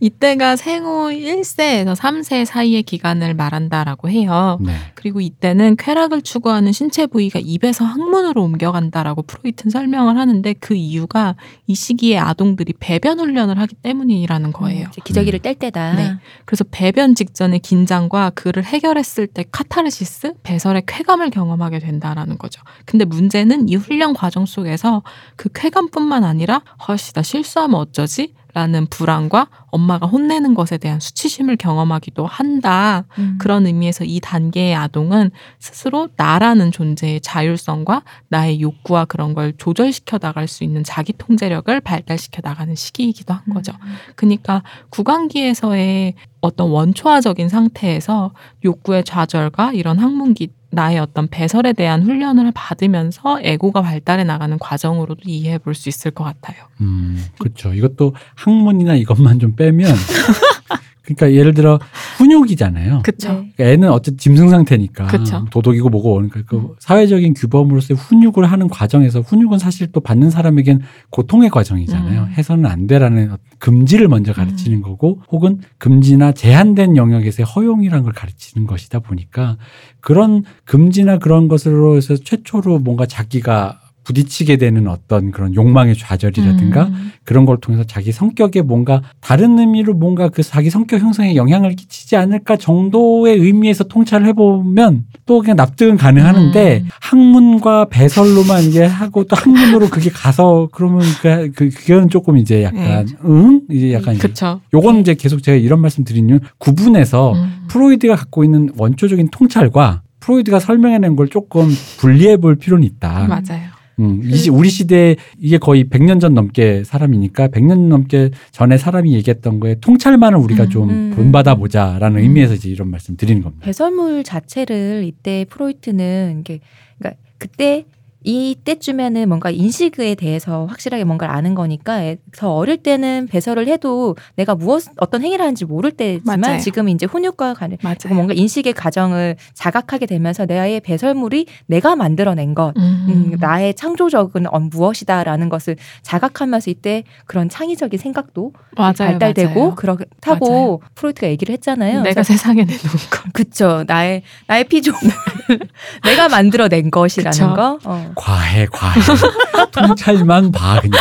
[0.00, 4.58] 이때가 생후 1세에서 3세 사이의 기간을 말한다라고 해요.
[4.60, 4.72] 네.
[4.94, 11.36] 그리고 이때는 쾌락을 추구하는 신체 부위가 입에서 항문으로 옮겨간다라고 프로이트는 설명을 하는데 그 이유가
[11.66, 14.88] 이 시기에 아동들이 배변 훈련을 하기 때문이라는 거예요.
[14.90, 15.94] 이제 기저귀를 뗄 때다.
[15.94, 16.16] 네.
[16.46, 22.62] 그래서 배변 직전의 긴장과 그를 해결했을 때 카타르시스, 배설의 쾌감을 경험하게 된다라는 거죠.
[22.86, 25.02] 근데 문제는 이 훈련 과정 속에서
[25.36, 28.32] 그 쾌감뿐만 아니라 허씨 나 실수하면 어쩌지?
[28.52, 33.04] 라는 불안과 엄마가 혼내는 것에 대한 수치심을 경험하기도 한다.
[33.18, 33.36] 음.
[33.38, 40.48] 그런 의미에서 이 단계의 아동은 스스로 나라는 존재의 자율성과 나의 욕구와 그런 걸 조절시켜 나갈
[40.48, 43.72] 수 있는 자기 통제력을 발달시켜 나가는 시기이기도 한 거죠.
[44.16, 48.32] 그러니까 구강기에서의 어떤 원초화적인 상태에서
[48.64, 55.58] 욕구의 좌절과 이런 학문기 나의 어떤 배설에 대한 훈련을 받으면서 에고가 발달해 나가는 과정으로도 이해해
[55.58, 56.56] 볼 수 있을 것 같아요.
[56.80, 57.72] 음, 그렇죠.
[57.72, 59.90] 이것도 학문이나 이것만 좀 빼면
[61.02, 61.78] 그러니까 예를 들어
[62.18, 63.02] 훈육이잖아요.
[63.02, 63.02] 네.
[63.30, 65.46] 그러니까 애는 어쨌든 짐승 상태니까 그쵸.
[65.50, 71.50] 도덕이고 뭐고 그러니까 그 사회적인 규범으로서의 훈육을 하는 과정에서 훈육은 사실 또 받는 사람에겐 고통의
[71.50, 72.22] 과정이잖아요.
[72.22, 72.28] 음.
[72.28, 78.66] 해서는 안 되라는 어떤 금지를 먼저 가르치는 거고 혹은 금지나 제한된 영역에서의 허용이라는 걸 가르치는
[78.66, 79.56] 것이다 보니까
[80.00, 87.12] 그런 금지나 그런 것으로 해서 최초로 뭔가 자기가 부딪히게 되는 어떤 그런 욕망의 좌절이라든가 음.
[87.24, 92.16] 그런 걸 통해서 자기 성격에 뭔가 다른 의미로 뭔가 그 자기 성격 형성에 영향을 끼치지
[92.16, 96.88] 않을까 정도의 의미에서 통찰을 해보면 또 그냥 납득은 가능하는데 음.
[97.00, 103.06] 학문과 배설로만 이게 하고 또 학문으로 그게 가서 그러면 그, 그 그건 조금 이제 약간
[103.24, 104.60] 응 이제 약간 이제 그쵸?
[104.74, 107.66] 요거는 이제 계속 제가 이런 말씀 드리는 이유는 구분해서 음.
[107.68, 111.68] 프로이드가 갖고 있는 원초적인 통찰과 프로이드가 설명해낸 걸 조금
[111.98, 113.26] 분리해 볼 필요는 있다.
[113.28, 113.69] 맞아요.
[114.00, 119.12] 음, 이 시- 우리 시대에 이게 거의 100년 전 넘게 사람이니까 100년 넘게 전에 사람이
[119.14, 121.12] 얘기했던 거에 통찰만을 우리가 음, 좀 음.
[121.14, 122.22] 본받아 보자라는 음.
[122.22, 123.64] 의미에서 이제 이런 말씀 드리는 겁니다.
[123.64, 126.60] 배설물 자체를 이때 프로이트는 이게
[126.98, 127.84] 그러니까 그때
[128.22, 134.54] 이때쯤에는 뭔가 인식에 대해서 확실하게 뭔가를 아는 거니까 애- 더 어릴 때는 배설을 해도 내가
[134.54, 136.58] 무엇 어떤 행위를 하는지 모를 때지만 맞아요.
[136.60, 137.78] 지금 이제 훈육과 관련.
[138.10, 143.06] 뭔가 인식의 과정을 자각하게 되면서 나의 배설물이 내가 만들어낸 것 음.
[143.08, 148.92] 음, 나의 창조적은 어, 무엇이다라는 것을 자각하면서 이때 그런 창의적인 생각도 맞아요.
[148.96, 149.74] 발달되고 맞아요.
[149.74, 150.82] 그렇다고.
[150.94, 152.02] 프로이트가 얘기를 했잖아요.
[152.02, 152.78] 내가 그래서 세상에 내놓은
[153.10, 153.32] 것.
[153.32, 153.84] 그쵸.
[153.86, 155.00] 나의, 나의 피조물.
[156.04, 157.54] 내가 만들어낸 것이라는 그쵸.
[157.54, 157.78] 거.
[157.84, 158.09] 어.
[158.14, 159.00] 과해, 과해.
[159.72, 161.00] 통찰만 봐, 그냥.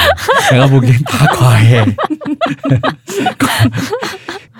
[0.52, 1.86] 내가 보기엔 다 과해.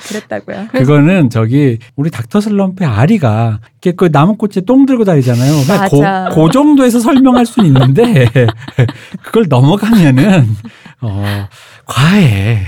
[0.08, 0.68] 그랬다고요.
[0.72, 5.64] 그거는 저기 우리 닥터 슬럼프의 아리가 이렇게 그 나무꽃에 똥 들고 다니잖아요.
[5.66, 6.30] 그냥 맞아.
[6.30, 8.30] 그, 그 정도에서 설명할 수는 있는데
[9.22, 10.56] 그걸 넘어가면은
[11.02, 11.48] 어
[11.90, 12.60] 과해.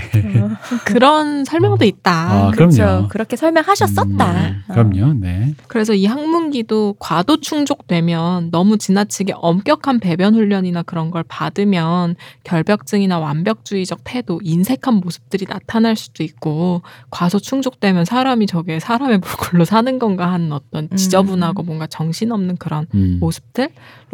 [0.84, 2.12] 그런 설명도 있다.
[2.12, 2.76] 아, 그렇죠.
[2.76, 3.08] 그럼요.
[3.08, 4.32] 그렇게 설명하셨었다.
[4.32, 5.14] 음, 그럼요.
[5.14, 5.54] 네.
[5.68, 14.00] 그래서 이 항문기도 과도 충족되면 너무 지나치게 엄격한 배변 훈련이나 그런 걸 받으면 결벽증이나 완벽주의적
[14.02, 20.52] 태도, 인색한 모습들이 나타날 수도 있고 과소 충족되면 사람이 저게 사람의 물골로 사는 건가 하는
[20.52, 23.18] 어떤 지저분하고 뭔가 정신없는 그런 음.
[23.20, 23.68] 모습들로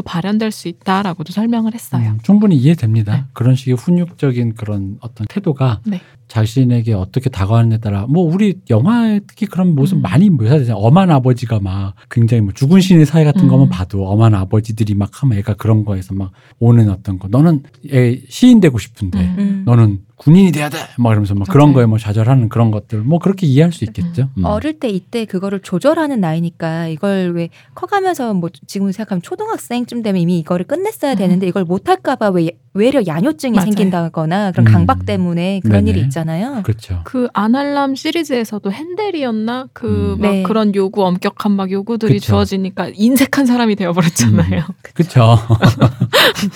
[0.04, 2.10] 발현될 수 있다라고도 설명을 했어요.
[2.10, 3.12] 음, 충분히 이해됩니다.
[3.14, 3.24] 네.
[3.32, 6.00] 그런 식의 훈육적인 그런 어떤 태도가 네.
[6.28, 10.02] 자신에게 어떻게 다가가느냐에 따라 뭐 우리 영화에 특히 그런 모습 음.
[10.02, 10.76] 많이 묘사되잖아요.
[10.82, 13.48] 엄한 아버지가 막 굉장히 뭐 죽은 신의 사회 같은 음.
[13.48, 18.20] 거만 봐도 엄한 아버지들이 막 하면 애가 그런 거에서 막 오는 어떤 거 너는 애
[18.28, 19.34] 시인 되고 싶은데 음.
[19.38, 19.62] 음.
[19.64, 20.78] 너는 군인이 돼야 돼.
[20.98, 21.74] 막 이러면서 막 그런 맞아요.
[21.74, 24.28] 거에 뭐 좌절하는 그런 것들 뭐 그렇게 이해할 수 있겠죠.
[24.36, 24.44] 음.
[24.44, 30.38] 어릴 때 이때 그거를 조절하는 나이니까 이걸 왜 커가면서 뭐 지금 생각하면 초등학생쯤 되면 이미
[30.40, 31.16] 이거를 끝냈어야 음.
[31.16, 33.64] 되는데 이걸 못 할까봐 왜 외려 야뇨증이 맞아요.
[33.66, 34.72] 생긴다거나 그런 음.
[34.72, 35.90] 강박 때문에 그런 네네.
[35.98, 36.62] 일이 있잖아요.
[36.64, 37.00] 그렇죠.
[37.04, 40.20] 그 아날람 시리즈에서도 핸델이었나 그 음.
[40.20, 40.42] 막 네.
[40.42, 42.26] 그런 요구 엄격한 막 요구들이 그쵸.
[42.26, 44.64] 주어지니까 인색한 사람이 되어버렸잖아요.
[44.94, 45.38] 그렇죠.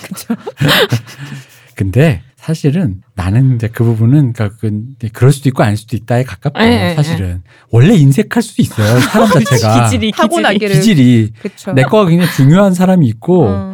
[0.01, 0.35] 그렇죠.
[1.75, 4.81] 근데 사실은 나는 이제 그 부분은 그러니까 그
[5.13, 6.65] 그럴 수도 있고 아닐 수도 있다에 가깝다.
[6.67, 8.99] 예, 예, 사실은 원래 인색할 수도 있어요.
[8.99, 11.71] 사람 자체가 기질이 타고나기를 기질이 그렇죠.
[11.71, 13.73] 내 거가 굉장히 중요한 사람이 있고 어.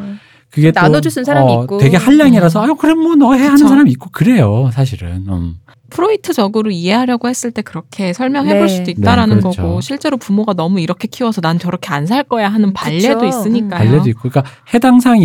[0.52, 1.78] 그게 또, 나눠줄 수 있는 사람이 있고.
[1.80, 2.66] 되게 한량이라서 음.
[2.66, 3.58] 아유 그럼 뭐 너 해 하는.
[3.58, 4.70] 사람이 있고 그래요.
[4.72, 5.26] 사실은.
[5.30, 5.56] 음.
[5.90, 8.76] 프로이트적으로 이해하려고 했을 때 그렇게 설명해 볼 네.
[8.78, 9.62] 수도 있다라는 네, 그렇죠.
[9.62, 13.26] 거고 실제로 부모가 너무 이렇게 키워서 난 저렇게 안 살 거야 하는 반례도 그쵸.
[13.26, 13.78] 있으니까요.
[13.90, 15.24] 반례도 있고, 그러니까 해당 사항이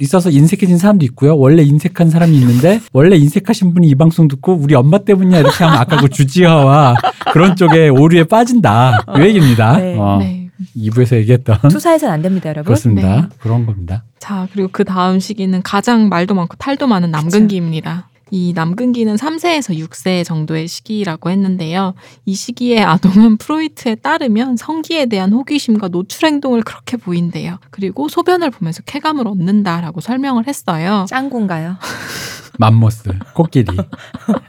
[0.00, 1.36] 있어서 인색해진 사람도 있고요.
[1.36, 5.78] 원래 인색한 사람이 있는데 원래 인색하신 분이 이 방송 듣고 우리 엄마 때문이야 이렇게 하면
[5.78, 6.94] 아까 그 주지화와
[7.32, 9.04] 그런 쪽에 오류에 빠진다.
[9.14, 9.76] 그 얘기입니다.
[9.76, 9.96] 네.
[9.98, 10.48] 어, 네.
[10.76, 12.64] 2부에서 얘기했던 투사해서는 안 됩니다, 여러분.
[12.64, 13.16] 그렇습니다.
[13.22, 13.22] 네.
[13.38, 14.04] 그런 겁니다.
[14.18, 18.08] 자, 그리고 그 다음 시기는 가장 말도 많고 탈도 많은 남근기입니다.
[18.34, 21.94] 이 남근기는 3세에서 6세 정도의 시기라고 했는데요.
[22.24, 27.58] 이 시기에 아동은 프로이트에 따르면 성기에 대한 호기심과 노출 행동을 그렇게 보인대요.
[27.70, 31.06] 그리고 소변을 보면서 쾌감을 얻는다라고 설명을 했어요.
[31.08, 31.76] 짱구인가요?
[32.58, 33.76] 맘모스 코끼리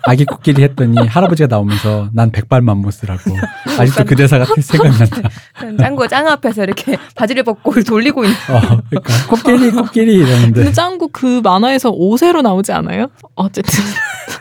[0.03, 3.31] 아기 코끼리 했더니 할아버지가 나오면서 난 백발 맘모스라고
[3.79, 5.29] 아직도 그 대사가 생각난다.
[5.79, 8.37] 짱구가 짱아 앞에서 이렇게 바지를 벗고 돌리고 있는.
[8.49, 13.07] 어, 그러니까 코끼리 코끼리 이러는데 근데 짱구 그 만화에서 5세로 나오지 않아요?
[13.35, 13.83] 어쨌든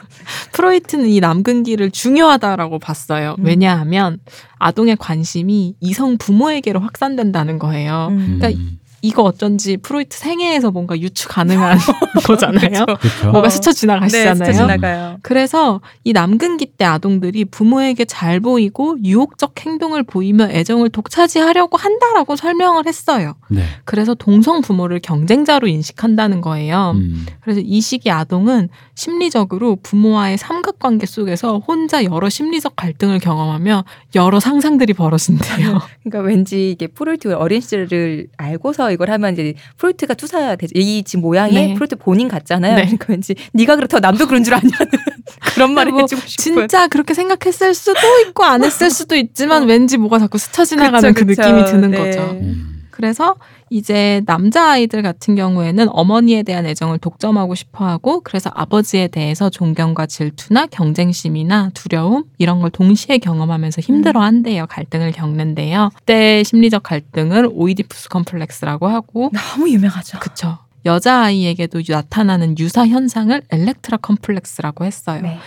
[0.52, 3.36] 프로이트는 이 남근 기를 중요하다라고 봤어요.
[3.38, 3.44] 음.
[3.44, 4.18] 왜냐하면
[4.58, 8.08] 아동의 관심이 이성 부모에게로 확산된다는 거예요.
[8.10, 8.38] 음.
[8.38, 8.62] 그러니까
[9.04, 11.78] 이거 어쩐지 프로이트 생애에서 뭔가 유추 가능한
[12.24, 12.86] 거잖아요.
[12.86, 13.30] 그렇죠.
[13.30, 13.50] 뭐가 어.
[13.50, 14.34] 스쳐 네, 지나가시잖아요.
[14.34, 15.18] 스쳐 지나가요.
[15.20, 22.86] 그래서 이 남근기 때 아동들이 부모에게 잘 보이고 유혹적 행동을 보이며 애정을 독차지하려고 한다라고 설명을
[22.86, 23.34] 했어요.
[23.50, 23.64] 네.
[23.84, 26.92] 그래서 동성 부모를 경쟁자로 인식한다는 거예요.
[26.94, 27.26] 음.
[27.42, 34.94] 그래서 이 시기 아동은 심리적으로 부모와의 삼각관계 속에서 혼자 여러 심리적 갈등을 경험하며 여러 상상들이
[34.94, 35.80] 벌어진대요.
[36.04, 40.72] 그러니까 왠지 이게 프로이트 어린 시절을 알고서 이걸 하면 이제 프로이트가 투사가 되죠.
[40.74, 41.74] 이 지금 모양이 네.
[41.74, 42.76] 프로이트 본인 같잖아요.
[42.76, 42.82] 네.
[42.82, 44.72] 그러니까 왠지 네가 그렇다 남도 그런 줄 아냐는
[45.54, 46.42] 그런 말을 뭐 해주고 싶은.
[46.42, 49.66] 진짜 그렇게 생각했을 수도 있고 안 했을 수도 있지만 어.
[49.66, 51.72] 왠지 뭐가 자꾸 스쳐 지나가는 그 그쵸, 느낌이 그쵸.
[51.72, 51.98] 드는 네.
[51.98, 52.38] 거죠.
[52.40, 52.86] 음.
[52.90, 53.34] 그래서
[53.70, 60.06] 이제 남자 아이들 같은 경우에는 어머니에 대한 애정을 독점하고 싶어 하고 그래서 아버지에 대해서 존경과
[60.06, 64.66] 질투나 경쟁심이나 두려움 이런 걸 동시에 경험하면서 힘들어 한대요.
[64.68, 65.90] 갈등을 겪는데요.
[65.94, 70.18] 그때 심리적 갈등을 오이디푸스 컴플렉스라고 하고 너무 유명하죠.
[70.20, 70.58] 그쵸.
[70.84, 75.22] 여자아이에게도 나타나는 유사 현상을 엘렉트라 컴플렉스라고 했어요.
[75.22, 75.38] 네.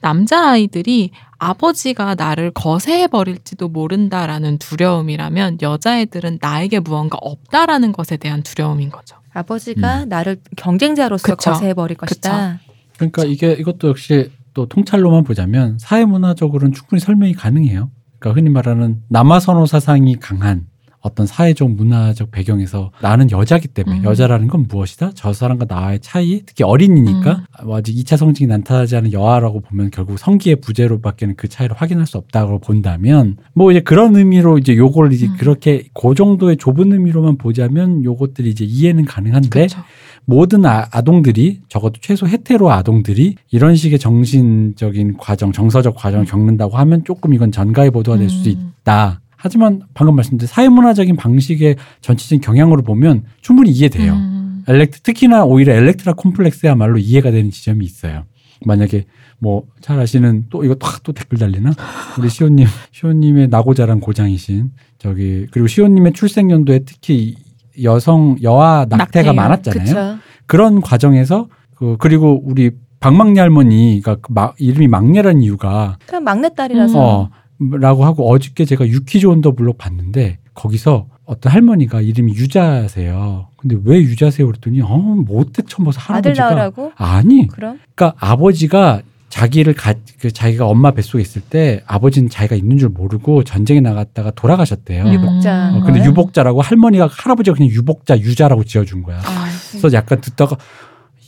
[0.00, 9.16] 남자아이들이 아버지가 나를 거세해 버릴지도 모른다라는 두려움이라면 여자애들은 나에게 무언가 없다라는 것에 대한 두려움인 거죠.
[9.32, 11.36] 아버지가 나를 경쟁자로서 음.
[11.36, 11.50] 그쵸.
[11.50, 12.60] 거세해 버릴 것이다.
[12.96, 17.90] 그러니까 이게 이것도 역시 또 통찰로만 보자면 사회 문화적으로는 충분히 설명이 가능해요.
[18.18, 20.66] 그러니까 흔히 말하는 남아선호 사상이 강한
[21.02, 24.04] 어떤 사회적 문화적 배경에서 나는 여자기 때문에 음.
[24.04, 25.10] 여자라는 건 무엇이다?
[25.14, 30.18] 저 사람과 나의 차이, 특히 어린이니까 뭐 아직 2차 성징이 나타나지 않은 여아라고 보면 결국
[30.18, 35.26] 성기의 부재로밖에는 그 차이를 확인할 수 없다고 본다면 뭐 이제 그런 의미로 이제 요걸 이제
[35.26, 35.36] 음.
[35.38, 39.80] 그렇게 그 정도의 좁은 의미로만 보자면 요것들이 이제 이해는 가능한데 그렇죠.
[40.24, 47.02] 모든 아, 아동들이 적어도 최소 헤테로 아동들이 이런 식의 정신적인 과정, 정서적 과정을 겪는다고 하면
[47.04, 48.72] 조금 이건 전가의 보도가 될 수도 음.
[48.82, 49.20] 있다.
[49.42, 54.12] 하지만 방금 말씀드린 사회문화적인 방식의 전체적인 경향으로 보면 충분히 이해돼요.
[54.12, 54.62] 음.
[54.68, 58.22] 엘렉트 특히나 오히려 엘렉트라 콤플렉스야말로 이해가 되는 지점이 있어요.
[58.64, 59.04] 만약에
[59.40, 61.72] 뭐 잘 아시는 또 이거 탁 또 댓글 달리나?
[62.20, 67.34] 우리 시호님 시호님의 나고자란 고장이신 저기 그리고 시호님의 출생 연도에 특히
[67.82, 69.32] 여성 여아 낙태가 낙태요.
[69.32, 69.84] 많았잖아요.
[69.84, 70.18] 그쵸.
[70.46, 77.00] 그런 과정에서 그 그리고 우리 박막내 할머니가 그 마- 이름이 막내라는 이유가 그냥 막내 딸이라서.
[77.00, 83.48] 어 라고 하고 어저께 제가 유퀴즈 온더 블록 봤는데 거기서 어떤 할머니가 이름이 유자세요.
[83.56, 86.92] 근데 왜 유자세요 그랬더니 어 못돼 처음 봐서 아들 할아버지가 낳으라고?
[86.96, 87.78] 아니 그럼?
[87.94, 93.44] 그러니까 아버지가 자기를 가, 그 자기가 엄마 뱃속에 있을 때 아버지는 자기가 있는 줄 모르고
[93.44, 95.04] 전쟁에 나갔다가 돌아가셨대요.
[95.04, 95.14] 음.
[95.14, 95.70] 유복자.
[95.70, 96.10] 어, 근데 거예요?
[96.10, 99.20] 유복자라고 할머니가 할아버지가 그냥 유복자 유자라고 지어준 거야.
[99.24, 100.56] 아, 그래서 약간 듣다가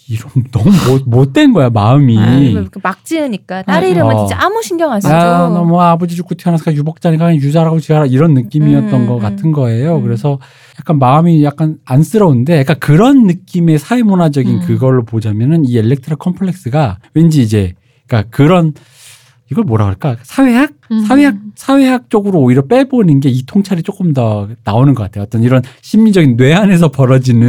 [0.09, 2.69] 이름 너무 못, 못된 거야 마음이.
[2.71, 4.27] 그막 지으니까 딸 이름은 어.
[4.27, 5.15] 진짜 아무 신경 안 쓰죠.
[5.15, 9.21] 야, 너뭐 아버지 죽고 태어나서 유복자니까 유자라고 지어라 이런 느낌이었던 음, 것 음.
[9.21, 9.97] 같은 거예요.
[9.97, 10.03] 음.
[10.03, 10.39] 그래서
[10.79, 14.61] 약간 마음이 약간 안쓰러운데 약간 그런 느낌의 사회문화적인 음.
[14.67, 17.75] 그걸로 보자면은 이 엘렉트라 컴플렉스가 왠지 이제
[18.07, 18.75] 그러니까 그런
[19.51, 21.01] 이걸 뭐라 그럴까 사회학 음.
[21.01, 25.25] 사회학 사회학 쪽으로 오히려 빼보는 게 이 통찰이 조금 더 나오는 것 같아요.
[25.25, 27.49] 어떤 이런 심리적인 뇌 안에서 벌어지는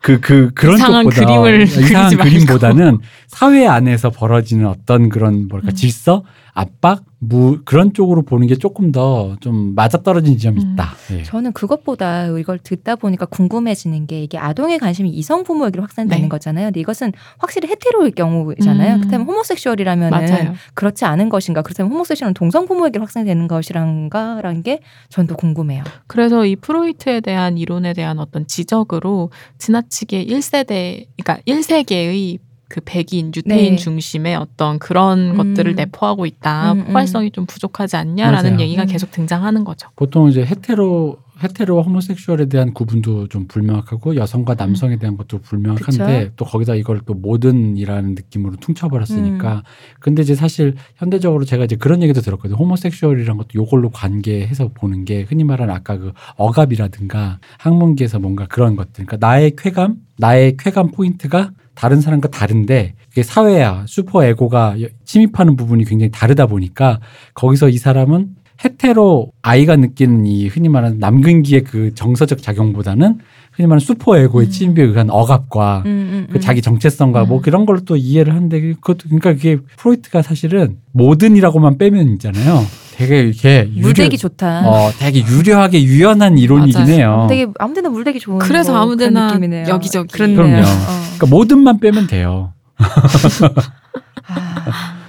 [0.00, 2.16] 그 그 그런 이상한 쪽보다 그림을 이상한.
[2.16, 5.74] 그림보다는 사회 안에서 벌어지는 어떤 그런 뭐랄까 음.
[5.74, 10.72] 질서, 압박, 무 그런 쪽으로 보는 게 조금 더 좀 맞아떨어진 지점이 음.
[10.72, 10.90] 있다.
[11.12, 11.22] 예.
[11.22, 16.28] 저는 그것보다 이걸 듣다 보니까 궁금해지는 게 이게 아동의 관심이 이성 부모에게로 확산되는 네.
[16.28, 16.66] 거잖아요.
[16.66, 18.94] 근데 이것은 확실히 헤테로일 경우잖아요.
[18.94, 19.00] 음.
[19.00, 20.54] 그렇다면 호모섹슈얼이라면은 맞아요.
[20.74, 21.62] 그렇지 않은 것인가?
[21.62, 25.84] 그렇다면 호모섹슈얼은 동성 부모에게로 확산되는 것이란가라는 게전또 궁금해요.
[26.06, 32.38] 그래서 이 프로이트에 대한 이론에 대한 어떤 지적으로 지나치게 1세대, 그러니까 1세계의
[32.70, 33.76] 그 백인, 유태인 네.
[33.76, 35.36] 중심의 어떤 그런 음.
[35.36, 36.72] 것들을 내포하고 있다.
[36.72, 36.84] 음, 음.
[36.86, 38.60] 포괄성이 좀 부족하지 않냐라는 맞아요.
[38.60, 38.86] 얘기가 음.
[38.86, 39.88] 계속 등장하는 거죠.
[39.96, 46.32] 보통 이제 hetero hetero와 homosexual에 대한 구분도 좀 불명확하고 여성과 남성에 대한 것도 불명확한데 그쵸.
[46.36, 49.62] 또 거기다 이걸 또 모든이라는 느낌으로 퉁쳐버렸으니까 음.
[50.00, 55.22] 근데 이제 사실 현대적으로 제가 이제 그런 얘기도 들었거든요 homosexual이란 것도 요걸로 관계해서 보는 게
[55.22, 61.52] 흔히 말하는 아까 그 억압이라든가 학문계에서 뭔가 그런 것들 그러니까 나의 쾌감 나의 쾌감 포인트가
[61.74, 67.00] 다른 사람과 다른데 그게 사회의 super ego가 침입하는 부분이 굉장히 다르다 보니까
[67.34, 68.28] 거기서 이 사람은
[68.62, 73.18] 헤테로 아이가 느끼는 이 흔히 말하는 남근기의 그 정서적 작용보다는
[73.52, 74.50] 흔히 말하는 슈퍼 에고의 음.
[74.50, 76.40] 침입에 의한 억압과 음, 음, 그 음.
[76.40, 77.42] 자기 정체성과 뭐 음.
[77.42, 82.66] 그런 걸로 또 이해를 하는데 그것도 그러니까 그게 프로이트가 사실은 모든이라고만 빼면 있잖아요.
[82.96, 84.68] 되게 이렇게 유려, 물대기 좋다.
[84.68, 86.94] 어 되게 유려하게 유연한 이론이긴 맞아요.
[86.94, 87.26] 해요.
[87.30, 89.68] 되게 아무데나 물대기 좋은 그래서 뭐 아무데나 느낌이네요.
[89.68, 90.12] 여기저기.
[90.12, 90.36] 그렇네요.
[90.36, 90.60] 그럼요.
[90.60, 91.09] 어.
[91.20, 92.54] 그러니까 모든만 빼면 돼요.
[92.78, 92.86] 아,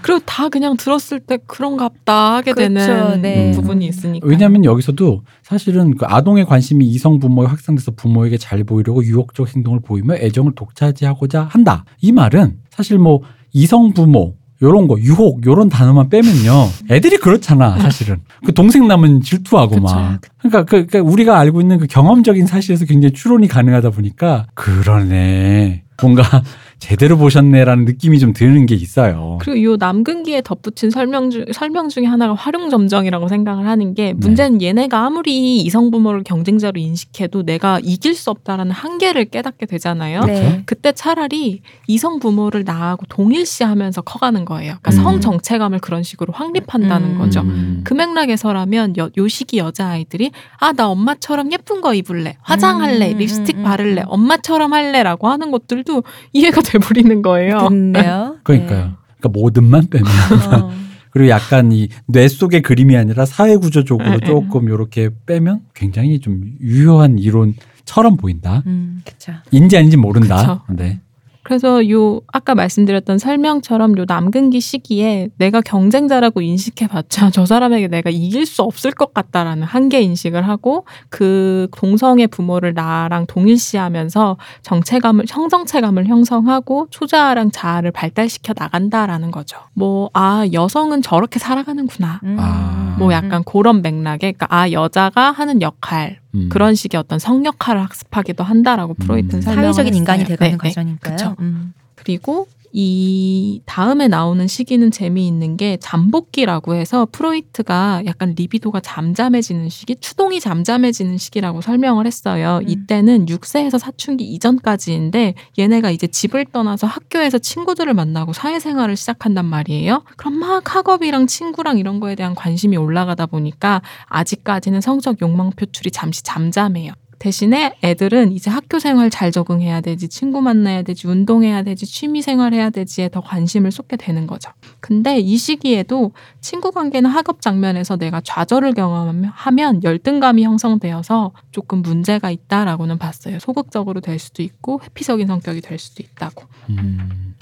[0.02, 2.74] 그리고 다 그냥 들었을 때 그런갑다 하게 그렇죠.
[2.74, 3.52] 되는 네.
[3.52, 4.28] 부분이 있으니까.
[4.28, 10.16] 왜냐하면 여기서도 사실은 그 아동의 관심이 이성 부모에 확산돼서 부모에게 잘 보이려고 유혹적 행동을 보이며
[10.16, 11.86] 애정을 독차지하고자 한다.
[12.02, 13.22] 이 말은 사실 뭐
[13.54, 19.76] 이성 부모 요런 거 유혹 요런 단어만 빼면요 애들이 그렇잖아 사실은 그 동생 남은 질투하고
[19.76, 19.82] 그쵸.
[19.82, 25.84] 막 그러니까, 그, 그러니까 우리가 알고 있는 그 경험적인 사실에서 굉장히 추론이 가능하다 보니까 그러네
[26.02, 26.44] 뭔가
[26.82, 29.38] 제대로 보셨네라는 느낌이 좀 드는 게 있어요.
[29.40, 34.14] 그리고 이 남근기에 덧붙인 설명 중 설명 중에 하나가 활용점정이라고 생각을 하는 게 네.
[34.14, 40.22] 문제는 얘네가 아무리 이성 부모를 경쟁자로 인식해도 내가 이길 수 없다라는 한계를 깨닫게 되잖아요.
[40.22, 40.42] 그렇죠.
[40.42, 40.64] 네.
[40.66, 44.76] 그때 차라리 이성 부모를 나하고 동일시하면서 커가는 거예요.
[44.82, 45.04] 그러니까 음.
[45.04, 47.18] 성 정체감을 그런 식으로 확립한다는 음.
[47.18, 47.42] 거죠.
[47.42, 47.82] 음.
[47.86, 53.18] 그 맥락에서라면 여, 요 시기 여자 아이들이 아 나 엄마처럼 예쁜 거 입을래 화장할래 음,
[53.18, 54.06] 립스틱 바를래 음.
[54.08, 57.60] 엄마처럼 할래라고 하는 것들도 이해가 돼버리는 거예요.
[57.60, 58.38] 좋네요.
[58.44, 58.94] 그러니까요.
[59.20, 60.56] 그러니까 모든만 빼면 네.
[60.58, 60.72] 어.
[61.12, 66.42] 그리고 약간 이 뇌 속의 그림이 아니라 사회 구조적으로 네, 조금 이렇게 빼면 굉장히 좀
[66.62, 68.64] 유효한 이론처럼 보인다.
[68.66, 69.34] 음, 그쵸.
[69.52, 70.62] 인지 아닌지 모른다.
[70.68, 70.74] 그쵸.
[70.82, 71.02] 네.
[71.44, 78.46] 그래서 요 아까 말씀드렸던 설명처럼 요 남근기 시기에 내가 경쟁자라고 인식해봤자 저 사람에게 내가 이길
[78.46, 86.88] 수 없을 것 같다라는 한계 인식을 하고 그 동성의 부모를 나랑 동일시하면서 정체감을 형정체감을 형성하고
[86.90, 89.58] 초자아랑 자아를 발달시켜 나간다라는 거죠.
[89.74, 92.20] 뭐 아 여성은 저렇게 살아가는구나.
[92.24, 92.96] 음, 아.
[93.00, 96.50] 뭐 약간 그런 맥락에 그러니까 아 여자가 하는 역할 음.
[96.50, 99.42] 그런 식의 어떤 성 역할을 학습하기도 한다라고 프로이트는 음.
[99.42, 100.24] 설명을 사회적인 인간이.
[100.26, 100.70] 돼가는 네, 네.
[100.70, 101.16] 과정이니까요.
[101.16, 101.36] 그쵸.
[101.40, 101.74] 음.
[101.96, 110.40] 그리고 이 다음에 나오는 시기는 재미있는 게 잠복기라고 해서 프로이트가 약간 리비도가 잠잠해지는 시기, 추동이
[110.40, 112.60] 잠잠해지는 시기라고 설명을 했어요.
[112.62, 112.70] 음.
[112.70, 120.04] 이때는 6세에서 사춘기 이전까지인데 얘네가 이제 집을 떠나서 학교에서 친구들을 만나고 사회생활을 시작한단 말이에요.
[120.18, 126.24] 그럼 막 학업이랑 친구랑 이런 거에 대한 관심이 올라가다 보니까 아직까지는 성적 욕망 표출이 잠시
[126.24, 126.94] 잠잠해요.
[127.22, 132.52] 대신에 애들은 이제 학교 생활 잘 적응해야 되지, 친구 만나야 되지, 운동해야 되지, 취미 생활
[132.56, 134.50] 해야 되지에 더 관심을 쏟게 되는 거죠.
[134.80, 142.98] 근데 이 시기에도 친구 관계나 학업 장면에서 내가 좌절을 경험하면 열등감이 형성되어서 조금 문제가 있다라고는
[142.98, 143.38] 봤어요.
[143.38, 146.46] 소극적으로 될 수도 있고 회피적인 성격이 될 수도 있다고.
[146.72, 147.36] 음.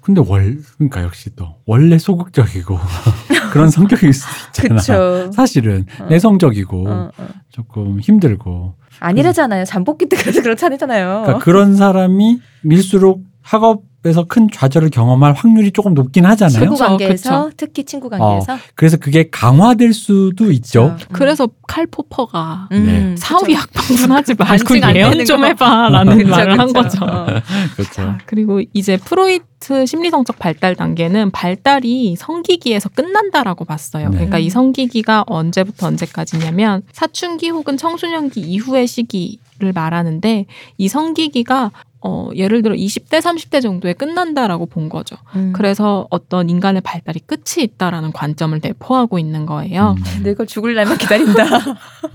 [0.00, 2.78] 근데 월 그러니까 역시 또 원래 소극적이고
[3.52, 4.32] 그런 성격일 수도
[4.64, 4.80] 있잖아.
[4.80, 5.30] 그쵸.
[5.32, 6.06] 사실은 어.
[6.06, 7.28] 내성적이고 어, 어.
[7.50, 9.64] 조금 힘들고 아니라잖아요.
[9.64, 11.22] 잠복기 때 그래서 그렇잖아요.
[11.24, 16.60] 그러니까 그런 사람이 밀수록 학업 에서 큰 좌절을 경험할 확률이 조금 높긴 하잖아요.
[16.60, 17.56] 친구 관계에서 그쵸.
[17.56, 20.94] 특히 친구 관계에서 그래서 그게 강화될 수도 있죠.
[20.96, 21.08] 그쵸.
[21.10, 21.12] 음.
[21.12, 23.14] 그래서 칼포퍼가 음, 네.
[23.16, 23.56] 그쵸.
[23.56, 25.46] 학방분하지 말고 예언 좀 거.
[25.48, 26.80] 해봐라는 그쵸, 말을 한 그쵸.
[26.80, 27.04] 거죠.
[27.04, 27.26] 어.
[27.74, 27.92] 그렇죠.
[27.92, 34.10] 자, 그리고 이제 프로이트 심리성적 발달 단계는 발달이 성기기에서 끝난다라고 봤어요.
[34.10, 34.14] 네.
[34.14, 40.46] 그러니까 이 성기기가 언제부터 언제까지냐면 사춘기 혹은 청소년기 이후의 시기 를 말하는데
[40.76, 45.16] 이 성기기가 어, 예를 들어 20대, 30대 정도에 끝난다라고 본 거죠.
[45.34, 45.52] 음.
[45.52, 49.96] 그래서 어떤 인간의 발달이 끝이 있다라는 관점을 내포하고 있는 거예요.
[49.98, 51.44] 음, 늙어 죽을 날만 기다린다.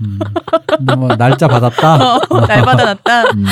[0.00, 0.18] 음.
[0.98, 2.16] 뭐 날짜 받았다.
[2.30, 3.22] 어, 날 받아놨다.
[3.32, 3.44] 음.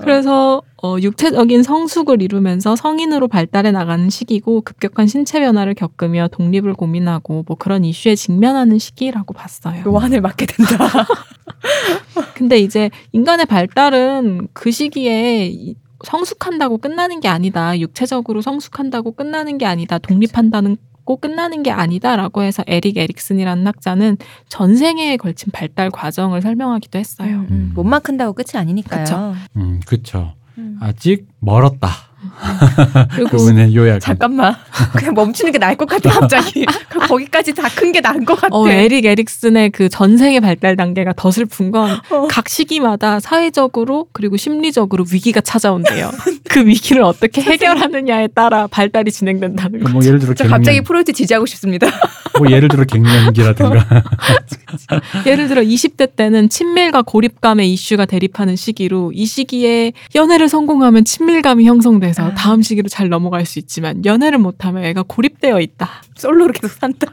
[0.00, 7.44] 그래서 어, 육체적인 성숙을 이루면서 성인으로 발달해 나가는 시기고 급격한 신체 변화를 겪으며 독립을 고민하고
[7.48, 9.82] 뭐 그런 이슈에 직면하는 시기라고 봤어요.
[9.86, 10.76] 요한을 맞게 된다.
[12.34, 15.74] 근데 이제 인간의 발달은 그 시기에 이-
[16.04, 17.76] 성숙한다고 끝나는 게 아니다.
[17.80, 19.98] 육체적으로 성숙한다고 끝나는 게 아니다.
[19.98, 24.16] 독립한다고 꼭 끝나는 게 아니다라고 해서 에릭 에릭슨이라는 학자는
[24.48, 27.38] 전 생애 걸친 발달 과정을 설명하기도 했어요.
[27.38, 27.72] 음, 음.
[27.74, 29.04] 몸만 큰다고 끝이 아니니까요.
[29.04, 29.34] 그쵸.
[29.56, 30.34] 음, 그렇죠.
[30.58, 30.78] 음.
[30.80, 32.07] 아직 멀었다.
[33.14, 34.00] 그리고 그분의 요약.
[34.00, 34.54] 잠깐만.
[34.96, 36.64] 그냥 멈추는 게 나을 것 같아, 갑자기.
[37.08, 38.54] 거기까지 다 큰 게 나은 것 같아.
[38.54, 42.28] 어, 에릭 에릭슨의 그 전생의 발달 단계가 더 슬픈 건가 어.
[42.46, 46.10] 시기마다 사회적으로 그리고 심리적으로 위기가 찾아온대요.
[46.50, 49.90] 그 위기를 어떻게 해결하느냐에 따라 발달이 진행된다는 거.
[49.92, 51.86] 뭐 예를 들어 저 갱년, 갑자기 프로이트 지지하고 싶습니다.
[52.38, 53.86] 뭐 예를 들어 갱년기라든가.
[55.26, 62.27] 예를 들어 20대 때는 친밀과 고립감의 이슈가 대립하는 시기로 이 시기에 연애를 성공하면 친밀감이 형성돼서
[62.30, 62.34] 아.
[62.34, 65.88] 다음 시기로 잘 넘어갈 수 있지만 연애를 못하면 애가 고립되어 있다.
[66.16, 67.06] 솔로로 계속 산다.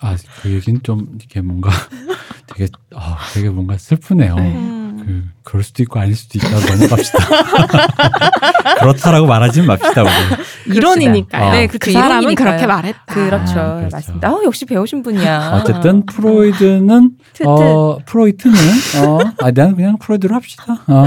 [0.00, 1.70] 아, 그 얘기는 좀 이게 뭔가
[2.46, 4.34] 되게 아, 되게 뭔가 슬프네요.
[4.36, 4.52] 네.
[4.54, 4.80] 음.
[5.04, 7.18] 그 그럴 수도 있고 아닐 수도 있다 넘어갑시다.
[8.80, 10.10] 그렇다라고 말하지는 맙시다 우리.
[10.76, 11.44] 이론이니까요.
[11.46, 11.50] 어.
[11.52, 11.92] 네, 그 그쵸.
[11.92, 12.46] 사람은 이론이니까요.
[12.48, 13.04] 그렇게 말했다.
[13.06, 13.60] 그렇죠.
[13.60, 13.96] 아, 그렇죠.
[13.96, 14.32] 맞습니다.
[14.32, 15.60] 어, 역시 배우신 분이야.
[15.62, 17.10] 어쨌든 프로이드는.
[17.44, 18.56] 어 프로이트는
[19.04, 20.82] 어 아, 난 그냥 프로이드로 합시다.
[20.86, 21.04] 어,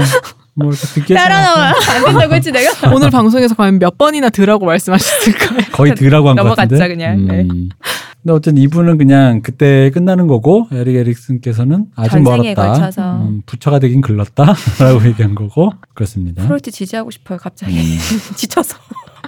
[0.58, 1.66] 뭐 이렇게 듣기 따라 나와.
[1.68, 2.70] 안 된다고 했지 내가.
[2.94, 5.60] 오늘 방송에서 과연 몇 번이나 드라고 말씀하셨을까요?
[5.72, 6.88] 거의 드라고 한것 넘어갔자, 같은데.
[6.88, 7.26] 그냥.
[7.26, 7.46] 네.
[7.46, 12.72] 근데 어쨌든 이분은 그냥 그때 끝나는 거고 에릭 에릭슨께서는 아직 멀었다.
[12.72, 13.16] 걸쳐서.
[13.22, 16.42] 음, 부처가 되긴 글렀다라고 얘기한 거고 그렇습니다.
[16.42, 17.38] 프로이트 지지하고 싶어요.
[17.38, 17.98] 갑자기 음,
[18.36, 18.76] 지쳐서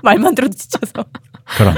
[0.03, 1.05] 말만 들어도 지쳐서.
[1.57, 1.74] 그럼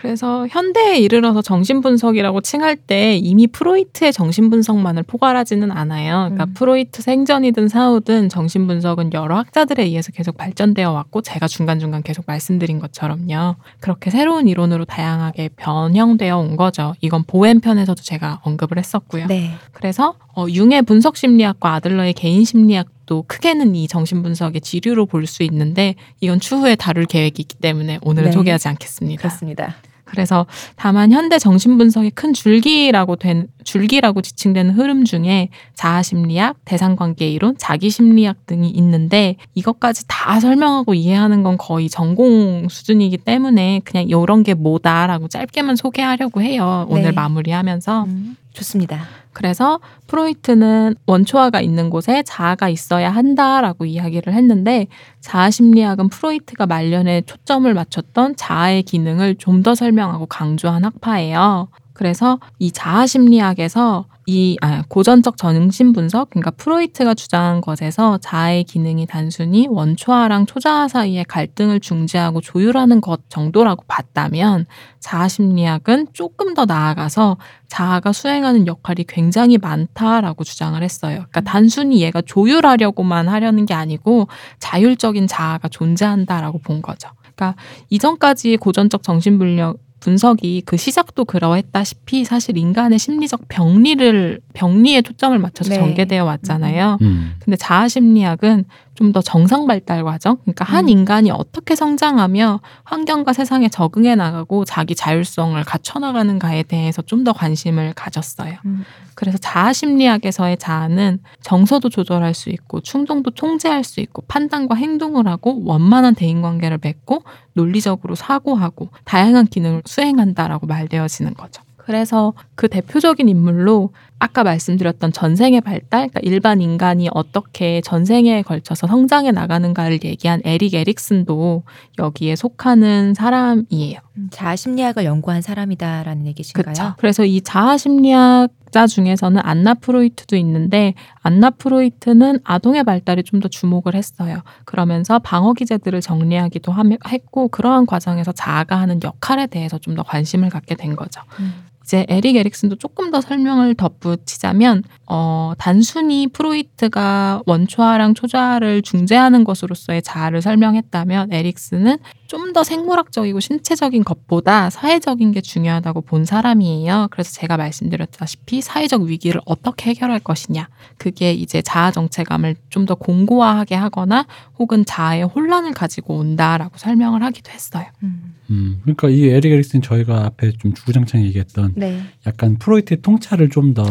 [0.00, 6.28] 그래서 현대에 이르러서 정신분석이라고 칭할 때 이미 프로이트의 정신분석만을 포괄하지는 않아요.
[6.30, 6.54] 그러니까 음.
[6.54, 13.56] 프로이트 생전이든 사후든 정신분석은 여러 학자들에 의해서 계속 발전되어 왔고 제가 중간중간 계속 말씀드린 것처럼요.
[13.80, 16.94] 그렇게 새로운 이론으로 다양하게 변형되어 온 거죠.
[17.00, 19.26] 이건 보엠 편에서도 제가 언급을 했었고요.
[19.26, 19.50] 네.
[19.72, 25.42] 그래서 어, 융의 분석 심리학과 아들러의 개인 심리학도 크게는 이 정신 분석의 지류로 볼 수
[25.42, 28.32] 있는데 이건 추후에 다룰 계획이 있기 때문에 오늘은 네.
[28.32, 29.20] 소개하지 않겠습니다.
[29.20, 29.74] 그렇습니다.
[30.08, 30.46] 그래서
[30.76, 37.28] 다만 현대 정신 분석의 큰 줄기라고 된 줄기라고 지칭되는 흐름 중에 자아 심리학, 대상 관계
[37.28, 44.08] 이론, 자기 심리학 등이 있는데 이것까지 다 설명하고 이해하는 건 거의 전공 수준이기 때문에 그냥
[44.08, 46.86] 이런 게 뭐다라고 짧게만 소개하려고 해요.
[46.88, 47.12] 오늘 네.
[47.12, 49.00] 마무리하면서 음, 좋습니다.
[49.32, 49.78] 그래서
[50.08, 54.88] 프로이트는 원초화가 있는 곳에 자아가 있어야 한다라고 이야기를 했는데
[55.20, 61.68] 자아 심리학은 프로이트가 말년에 초점을 맞췄던 자아의 기능을 좀 더 설명하고 강조한 학파예요.
[61.92, 69.06] 그래서 이 자아 심리학에서 이 아, 고전적 정신 분석, 그러니까 프로이트가 주장한 것에서 자아의 기능이
[69.06, 74.66] 단순히 원초아랑 초자아 사이의 갈등을 중재하고 조율하는 것 정도라고 봤다면
[75.00, 81.14] 자아 심리학은 조금 더 나아가서 자아가 수행하는 역할이 굉장히 많다라고 주장을 했어요.
[81.30, 87.08] 그러니까 단순히 얘가 조율하려고만 하려는 게 아니고 자율적인 자아가 존재한다라고 본 거죠.
[87.22, 87.54] 그러니까
[87.88, 95.76] 이전까지 고전적 정신분석 분석이 그 시작도 그러했다시피 사실 인간의 심리적 병리를 병리에 초점을 맞춰서 네.
[95.76, 96.98] 전개되어 왔잖아요.
[97.02, 97.34] 음.
[97.40, 98.64] 근데 자아 심리학은
[98.98, 100.88] 좀 더 정상 발달 과정, 그러니까 한 음.
[100.88, 107.94] 인간이 어떻게 성장하며 환경과 세상에 적응해 나가고 자기 자율성을 갖춰 나가는가에 대해서 좀 더 관심을
[107.94, 108.54] 가졌어요.
[108.64, 108.84] 음.
[109.14, 115.62] 그래서 자아 심리학에서의 자아는 정서도 조절할 수 있고 충동도 통제할 수 있고 판단과 행동을 하고
[115.64, 117.22] 원만한 대인 관계를 맺고
[117.54, 121.62] 논리적으로 사고하고 다양한 기능을 수행한다라고 말되어지는 거죠.
[121.76, 123.90] 그래서 그 대표적인 인물로
[124.20, 131.62] 아까 말씀드렸던 전생의 발달, 그러니까 일반 인간이 어떻게 전생에 걸쳐서 성장해 나가는가를 얘기한 에릭 에릭슨도
[131.98, 134.00] 여기에 속하는 사람이에요.
[134.16, 136.74] 음, 자아 심리학을 연구한 사람이다라는 얘기신가요?
[136.74, 136.94] 그렇죠.
[136.98, 143.94] 그래서 이 자아 심리학자 중에서는 안나 프로이트도 있는데 안나 프로이트는 아동의 발달에 좀 더 주목을
[143.94, 144.40] 했어요.
[144.64, 150.48] 그러면서 방어 기제들을 정리하기도 함- 했고 그러한 과정에서 자아가 하는 역할에 대해서 좀 더 관심을
[150.50, 151.20] 갖게 된 거죠.
[151.38, 151.54] 음.
[151.88, 160.42] 이제 에릭 에릭슨도 조금 더 설명을 덧붙이자면 어, 단순히 프로이트가 원초아랑 초자아를 중재하는 것으로서의 자아를
[160.42, 167.08] 설명했다면 에릭슨은 좀 더 생물학적이고 신체적인 것보다 사회적인 게 중요하다고 본 사람이에요.
[167.10, 170.68] 그래서 제가 말씀드렸다시피 사회적 위기를 어떻게 해결할 것이냐.
[170.98, 174.26] 그게 이제 자아 정체감을 좀 더 공고화하게 하거나
[174.58, 177.84] 혹은 자아의 혼란을 가지고 온다라고 설명을 하기도 했어요.
[178.02, 178.34] 음.
[178.50, 182.00] 음, 그러니까 이 에릭 에릭슨 저희가 앞에 좀 주구장창 얘기했던 네.
[182.26, 183.84] 약간 프로이트의 통찰을 좀 더.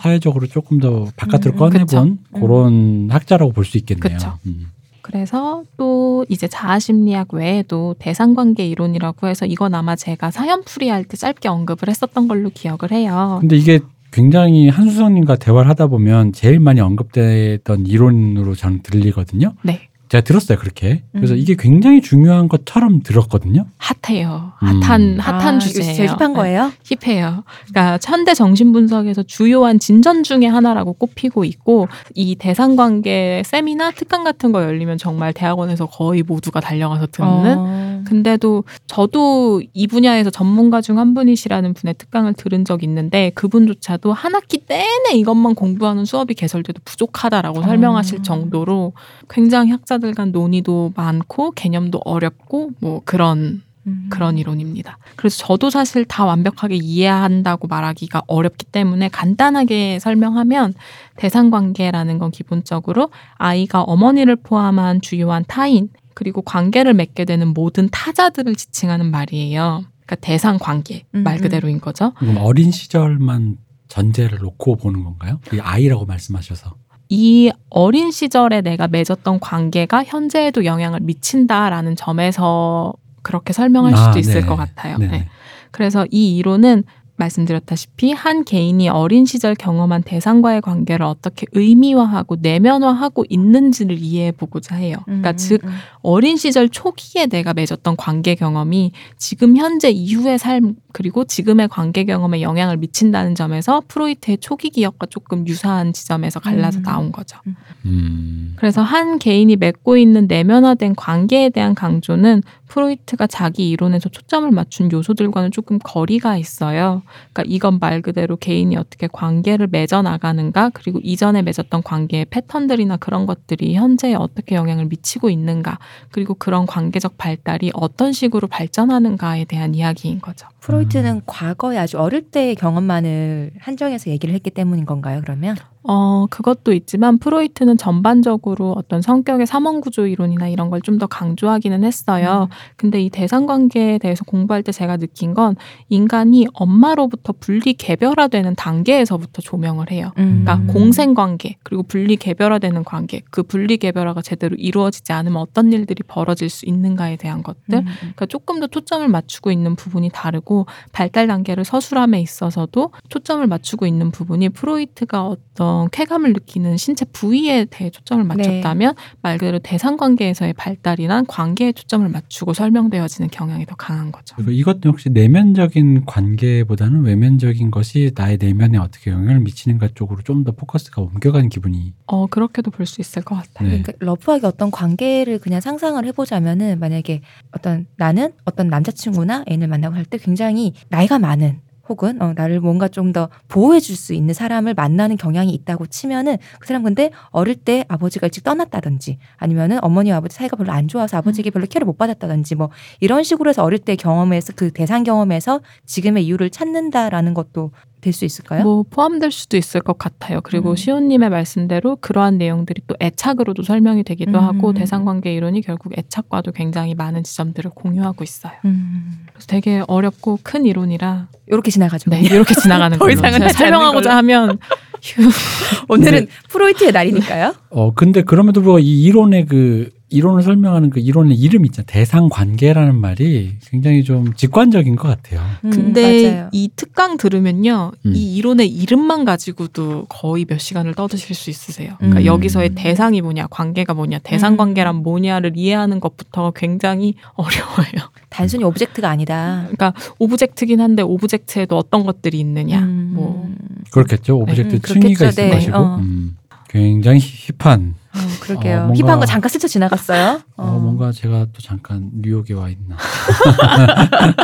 [0.00, 2.00] 사회적으로 조금 더 바깥으로 음, 꺼내본 그쵸.
[2.02, 2.18] 음.
[2.40, 4.18] 그런 학자라고 볼 수 있겠네요.
[4.46, 4.70] 음.
[5.02, 11.16] 그래서 또 이제 자아 심리학 외에도 대상관계 이론이라고 해서 이건 아마 제가 사연풀이 할 때
[11.18, 13.36] 짧게 언급을 했었던 걸로 기억을 해요.
[13.40, 13.80] 근데 이게
[14.12, 19.52] 굉장히 한수성님과 대화를 하다 보면 제일 많이 언급됐던 이론으로 저는 들리거든요.
[19.62, 19.88] 네.
[20.14, 21.02] 제가 들었어요 그렇게.
[21.12, 21.38] 그래서 음.
[21.38, 23.66] 이게 굉장히 중요한 것처럼 들었거든요.
[23.78, 24.52] 핫해요.
[24.62, 24.82] 음.
[24.82, 25.94] 핫한 핫한 아, 주제예요.
[25.94, 26.36] 제일 힙한 네.
[26.38, 26.72] 거예요?
[26.84, 27.42] 힙해요.
[27.68, 34.22] 그러니까 현대 정신 분석에서 주요한 진전 중의 하나라고 꼽히고 있고 이 대상 관계 세미나 특강
[34.22, 38.02] 같은 거 열리면 정말 대학원에서 거의 모두가 달려가서 듣는 어.
[38.04, 44.32] 근데도 저도 이 분야에서 전문가 중 한 분이시라는 분의 특강을 들은 적 있는데 그분조차도 한
[44.36, 47.62] 학기 내내 이것만 공부하는 수업이 개설돼도 부족하다라고 어.
[47.62, 48.92] 설명하실 정도로
[49.28, 54.06] 굉장히 학자들 간 논의도 많고 개념도 어렵고 뭐 그런 음.
[54.10, 54.98] 그런 이론입니다.
[55.16, 60.74] 그래서 저도 사실 다 완벽하게 이해한다고 말하기가 어렵기 때문에 간단하게 설명하면
[61.16, 68.54] 대상 관계라는 건 기본적으로 아이가 어머니를 포함한 주요한 타인 그리고 관계를 맺게 되는 모든 타자들을
[68.54, 69.84] 지칭하는 말이에요.
[70.06, 71.42] 그러니까 대상 관계 음, 말 음.
[71.42, 72.12] 그대로인 거죠.
[72.14, 75.40] 그럼 어린 시절만 전제를 놓고 보는 건가요?
[75.46, 76.74] 그 아이라고 말씀하셔서.
[77.14, 82.92] 이 어린 시절에 내가 맺었던 관계가 현재에도 영향을 미친다라는 점에서
[83.22, 84.46] 그렇게 설명할 수도 아, 있을 네.
[84.46, 84.98] 것 같아요.
[84.98, 85.18] 네네.
[85.18, 85.28] 네.
[85.70, 86.82] 그래서 이 이론은
[87.16, 94.96] 말씀드렸다시피 한 개인이 어린 시절 경험한 대상과의 관계를 어떻게 의미화하고 내면화하고 있는지를 이해해 보고자 해요.
[95.04, 95.70] 그러니까 음, 즉 음.
[96.02, 102.40] 어린 시절 초기에 내가 맺었던 관계 경험이 지금 현재 이후의 삶 그리고 지금의 관계 경험에
[102.42, 106.82] 영향을 미친다는 점에서 프로이트의 초기 기억과 조금 유사한 지점에서 갈라서 음.
[106.82, 107.38] 나온 거죠.
[107.84, 108.54] 음.
[108.56, 115.50] 그래서 한 개인이 맺고 있는 내면화된 관계에 대한 강조는 프로이트가 자기 이론에서 초점을 맞춘 요소들과는
[115.50, 117.02] 조금 거리가 있어요.
[117.32, 123.26] 그러니까 이건 말 그대로 개인이 어떻게 관계를 맺어 나가는가, 그리고 이전에 맺었던 관계의 패턴들이나 그런
[123.26, 125.78] 것들이 현재에 어떻게 영향을 미치고 있는가,
[126.10, 130.48] 그리고 그런 관계적 발달이 어떤 식으로 발전하는가에 대한 이야기인 거죠.
[130.64, 135.20] 프로이트는 과거에 아주 어릴 때의 경험만을 한정해서 얘기를 했기 때문인 건가요?
[135.22, 135.56] 그러면
[135.86, 141.82] 어, 그것도 있지만 프로이트는 전반적으로 어떤 성격의 삼원 구조 이론이나 이런 걸 좀 더 강조하기는
[141.84, 142.48] 했어요.
[142.76, 145.56] 근데 이 대상 관계에 대해서 공부할 때 제가 느낀 건
[145.88, 150.12] 인간이 엄마로부터 분리 개별화되는 단계에서부터 조명을 해요.
[150.18, 150.44] 음.
[150.44, 156.02] 그러니까 공생 관계 그리고 분리 개별화되는 관계 그 분리 개별화가 제대로 이루어지지 않으면 어떤 일들이
[156.06, 157.86] 벌어질 수 있는가에 대한 것들 음.
[157.98, 160.53] 그러니까 조금 더 초점을 맞추고 있는 부분이 다르고
[160.92, 167.90] 발달 단계를 서술함에 있어서도 초점을 맞추고 있는 부분이 프로이트가 어떤 쾌감을 느끼는 신체 부위에 대해
[167.90, 174.36] 초점을 맞췄다면 말 그대로 대상 관계에서의 발달이란 관계에 초점을 맞추고 설명되어지는 경향이 더 강한 거죠.
[174.36, 180.52] 그리고 이것도 역시 내면적인 관계보다는 외면적인 것이 나의 내면에 어떻게 영향을 미치는가 쪽으로 좀 더
[180.52, 181.94] 포커스가 옮겨가는 기분이.
[182.06, 183.70] 어 그렇게도 볼 수 있을 것 같아요.
[183.70, 183.80] 네.
[183.80, 190.04] 그러니까 러프하게 어떤 관계를 그냥 상상을 해보자면은 만약에 어떤 나는 어떤 남자친구나 애인을 만나고 할
[190.04, 190.43] 때 굉장히
[190.88, 195.52] 나이가 많은 혹은 어, 나를 뭔가 좀 더 보호해 줄 수 있는 사람을 만나는 경향이
[195.52, 200.72] 있다고 치면은 그 사람 근데 어릴 때 아버지가 일찍 떠났다든지 아니면은 어머니와 아버지 사이가 별로
[200.72, 202.70] 안 좋아서 아버지에게 별로 케어를 못 받았다든지 뭐
[203.00, 207.72] 이런 식으로 해서 어릴 때 경험에서 그 대상 경험에서 지금의 이유를 찾는다라는 것도
[208.04, 208.62] 될 수 있을까요?
[208.62, 210.40] 뭐 포함될 수도 있을 것 같아요.
[210.42, 210.76] 그리고 음.
[210.76, 214.44] 시온님의 말씀대로 그러한 내용들이 또 애착으로도 설명이 되기도 음.
[214.44, 218.52] 하고 대상관계 이론이 결국 애착과도 굉장히 많은 지점들을 공유하고 있어요.
[218.64, 219.26] 음.
[219.32, 222.10] 그래서 되게 어렵고 큰 이론이라 이렇게 지나가죠.
[222.10, 224.16] 네, 이렇게 지나가는 더 걸로 이상은 설명하고자 걸로.
[224.18, 224.58] 하면
[225.02, 225.22] 휴,
[225.88, 227.54] 오늘은 프로이트의 날이니까요.
[227.70, 231.86] 어 근데 그럼에도 불구하고 이 이론의 그 이론을 설명하는 그 이론의 이름 있잖아요.
[231.86, 235.42] 대상 관계라는 말이 굉장히 좀 직관적인 것 같아요.
[235.64, 236.48] 음, 근데 맞아요.
[236.52, 238.12] 이 특강 들으면요, 음.
[238.14, 241.94] 이 이론의 이름만 가지고도 거의 몇 시간을 떠드실 수 있으세요.
[241.98, 242.26] 그러니까 음.
[242.26, 244.56] 여기서의 대상이 뭐냐, 관계가 뭐냐, 대상 음.
[244.56, 248.10] 관계란 뭐냐를 이해하는 것부터 굉장히 어려워요.
[248.30, 249.62] 단순히 object가 아니다.
[249.62, 253.12] 그러니까 object긴 한데 object에도 어떤 것들이 있느냐, 음.
[253.14, 253.48] 뭐
[253.90, 254.38] 그렇겠죠.
[254.38, 255.26] object 음, 층위가 그렇겠죠.
[255.28, 255.96] 있을 네, 것이고 어.
[255.96, 256.36] 음,
[256.78, 258.78] 굉장히 hip한 어, 그러게요.
[258.78, 260.40] 어, 뭔가- hip한 거 잠깐 스쳐 지나갔어요.
[260.56, 260.78] 어, 어.
[260.80, 262.96] 뭔가 제가 또 잠깐 뉴욕에 와 있나.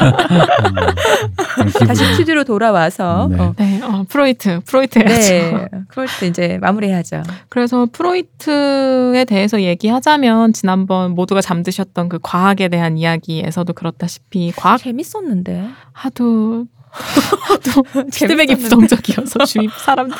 [0.64, 0.74] 음,
[1.74, 2.04] 그런 다시.
[2.16, 3.38] 퀴즈로 돌아와서 네.
[3.40, 5.56] 어, 네, 어, 프로이트, 프로이트 해야죠.
[5.56, 7.22] 네, 프로이트 이제 마무리해야죠.
[7.48, 15.68] 그래서 프로이트에 대해서 얘기하자면 지난번 모두가 잠드셨던 그 과학에 대한 이야기에서도 그렇다시피 과학 재밌었는데.
[15.92, 17.82] 하도 하도
[18.12, 18.56] 피드백이.
[18.56, 20.16] 부정적이어서 주위 사람들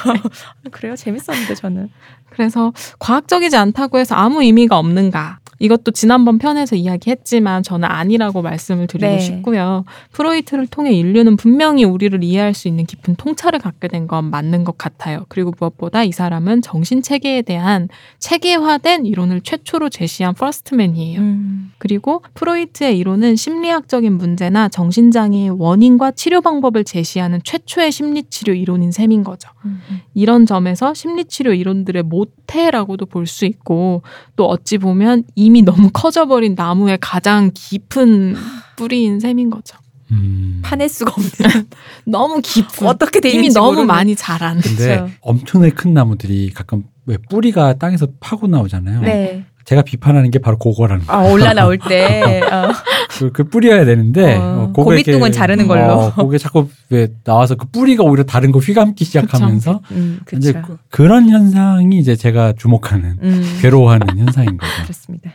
[0.71, 0.95] 그래요?
[0.97, 1.91] 재밌었는데 저는.
[2.31, 9.06] 그래서 과학적이지 않다고 해서 아무 의미가 없는가 이것도 지난번 편에서 이야기했지만 저는 아니라고 말씀을 드리고
[9.06, 9.20] 네.
[9.20, 9.84] 싶고요.
[10.12, 14.78] 프로이트를 통해 인류는 분명히 우리를 이해할 수 있는 깊은 통찰을 갖게 된 건 맞는 것
[14.78, 15.26] 같아요.
[15.28, 17.88] 그리고 무엇보다 이 사람은 정신 체계에 대한
[18.18, 21.20] 체계화된 이론을 최초로 제시한 first man이에요.
[21.20, 21.72] 음.
[21.78, 29.50] 그리고 프로이트의 이론은 심리학적인 문제나 정신장애의 원인과 치료 방법을 제시하는 최초의 심리치료 이론인 셈인 거죠.
[29.66, 29.80] 음.
[30.14, 34.02] 이런 점에서 심리치료 이론들의 모태라고도 볼 수 있고
[34.34, 38.36] 또 어찌 보면 이미 너무 커져버린 나무의 가장 깊은
[38.76, 39.76] 뿌리인 셈인 거죠.
[40.12, 40.61] 음.
[40.62, 41.66] 파낼 수가 없는.
[42.05, 43.86] 너무 깊은 어떻게 돼 이미 너무 모르는.
[43.86, 44.61] 많이 자란.
[44.61, 45.11] 근데 그쵸.
[45.20, 49.01] 엄청나게 큰 나무들이 가끔 왜 뿌리가 땅에서 파고 나오잖아요.
[49.03, 49.44] 네.
[49.64, 51.22] 제가 비판하는 게 바로 그거라는 거예요.
[51.22, 52.40] 아 올라 나올 때.
[52.51, 52.72] 어.
[53.18, 55.92] 그, 그 뿌리여야 되는데 어, 어, 고깃둥은 자르는 걸로.
[55.92, 60.66] 어, 그게 자꾸 왜 나와서 그 뿌리가 오히려 다른 거 휘감기 시작하면서 음, 이제 그렇죠.
[60.66, 64.72] 그, 그런 현상이 이제 제가 주목하는 음, 괴로워하는 현상인 거죠.
[64.82, 65.30] 그렇습니다.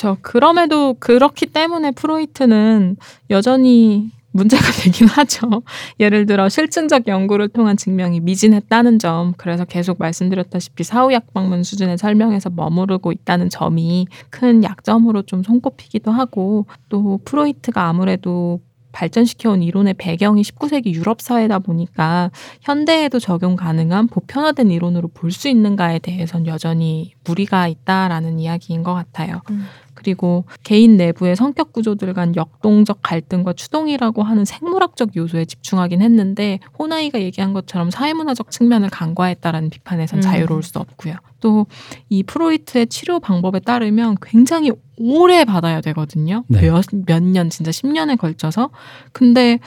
[0.00, 0.16] 그렇죠.
[0.22, 2.96] 그럼에도 그렇기 때문에 프로이트는
[3.28, 5.62] 여전히 문제가 되긴 하죠.
[5.98, 12.50] 예를 들어 실증적 연구를 통한 증명이 미진했다는 점, 그래서 계속 말씀드렸다시피 사후약 방문 수준의 설명에서
[12.50, 18.60] 머무르고 있다는 점이 큰 약점으로 좀 손꼽히기도 하고, 또 프로이트가 아무래도
[18.92, 22.30] 발전시켜온 이론의 배경이 19세기 유럽 사회다 보니까
[22.62, 29.42] 현대에도 적용 가능한 보편화된 이론으로 볼 수 있는가에 대해선 여전히 무리가 있다라는 이야기인 것 같아요.
[29.50, 29.64] 음.
[30.00, 37.20] 그리고 개인 내부의 성격 구조들 간 역동적 갈등과 추동이라고 하는 생물학적 요소에 집중하긴 했는데 호나이가
[37.20, 40.22] 얘기한 것처럼 사회문화적 측면을 간과했다라는 비판에선 음.
[40.22, 41.16] 자유로울 수 없고요.
[41.40, 41.66] 또
[42.08, 46.44] 이 프로이트의 치료 방법에 따르면 굉장히 오래 받아야 되거든요.
[46.48, 46.60] 네.
[46.62, 48.70] 몇, 몇 년, 진짜 10년에 걸쳐서.
[49.12, 49.60] 근데 하,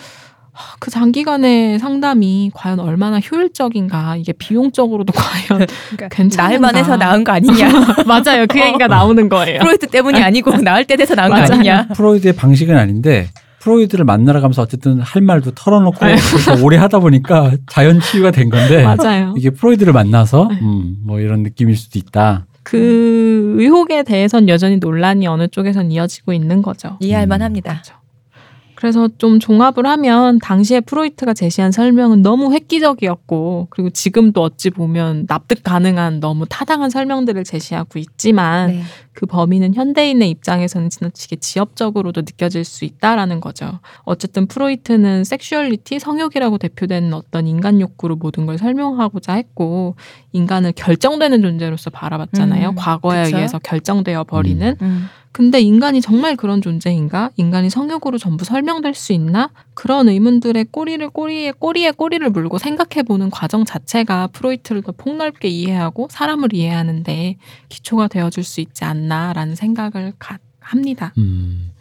[0.79, 6.43] 그 장기간의 상담이 과연 얼마나 효율적인가, 이게 비용적으로도 과연 그러니까 괜찮은가.
[6.43, 7.69] 나을만 해서 나은 거 아니냐.
[8.05, 8.45] 맞아요.
[8.47, 9.59] 그 얘기가 나오는 거예요.
[9.59, 11.51] 프로이트 때문이 아니고 나을 때 돼서 나은 거 맞아요.
[11.53, 11.87] 아니냐.
[11.95, 13.29] 프로이드의 방식은 아닌데
[13.59, 18.83] 프로이드를 만나러 가면서 어쨌든 할 말도 털어놓고 그렇게 오래 하다 보니까 자연 치유가 된 건데
[18.83, 19.33] 맞아요.
[19.37, 20.59] 이게 프로이드를 만나서 네.
[20.61, 22.45] 음, 뭐 이런 느낌일 수도 있다.
[22.63, 26.97] 그 의혹에 대해선 여전히 논란이 어느 쪽에선 이어지고 있는 거죠.
[26.99, 27.29] 이해할 음.
[27.29, 27.81] 만합니다.
[27.85, 27.89] 그
[28.83, 35.63] 래서 좀 종합을 하면 당시에 프로이트가 제시한 설명은 너무 획기적이었고 그리고 지금도 어찌 보면 납득
[35.63, 38.83] 가능한 너무 타당한 설명들을 제시하고 있지만 네.
[39.23, 43.79] 그 범위는 현대인의 입장에서는 지나치게 지엽적으로도 느껴질 수 있다라는 거죠.
[44.03, 49.95] 어쨌든 프로이트는 섹슈얼리티, 성욕이라고 대표되는 어떤 인간 욕구로 모든 걸 설명하고자 했고
[50.33, 52.71] 인간을 결정되는 존재로서 바라봤잖아요.
[52.71, 53.37] 음, 과거에 그쵸.
[53.37, 55.07] 의해서 결정되어 버리는 음.
[55.31, 57.31] 근데 인간이 정말 그런 존재인가?
[57.37, 59.49] 인간이 성욕으로 전부 설명될 수 있나?
[59.73, 66.07] 그런 의문들의 꼬리를 꼬리에 꼬리에 꼬리를 물고 생각해 보는 과정 자체가 프로이트를 더 폭넓게 이해하고
[66.09, 67.37] 사람을 이해하는데
[67.69, 71.13] 기초가 되어줄 수 있지 않나라는 생각을 가, 합니다.
[71.17, 71.71] 음.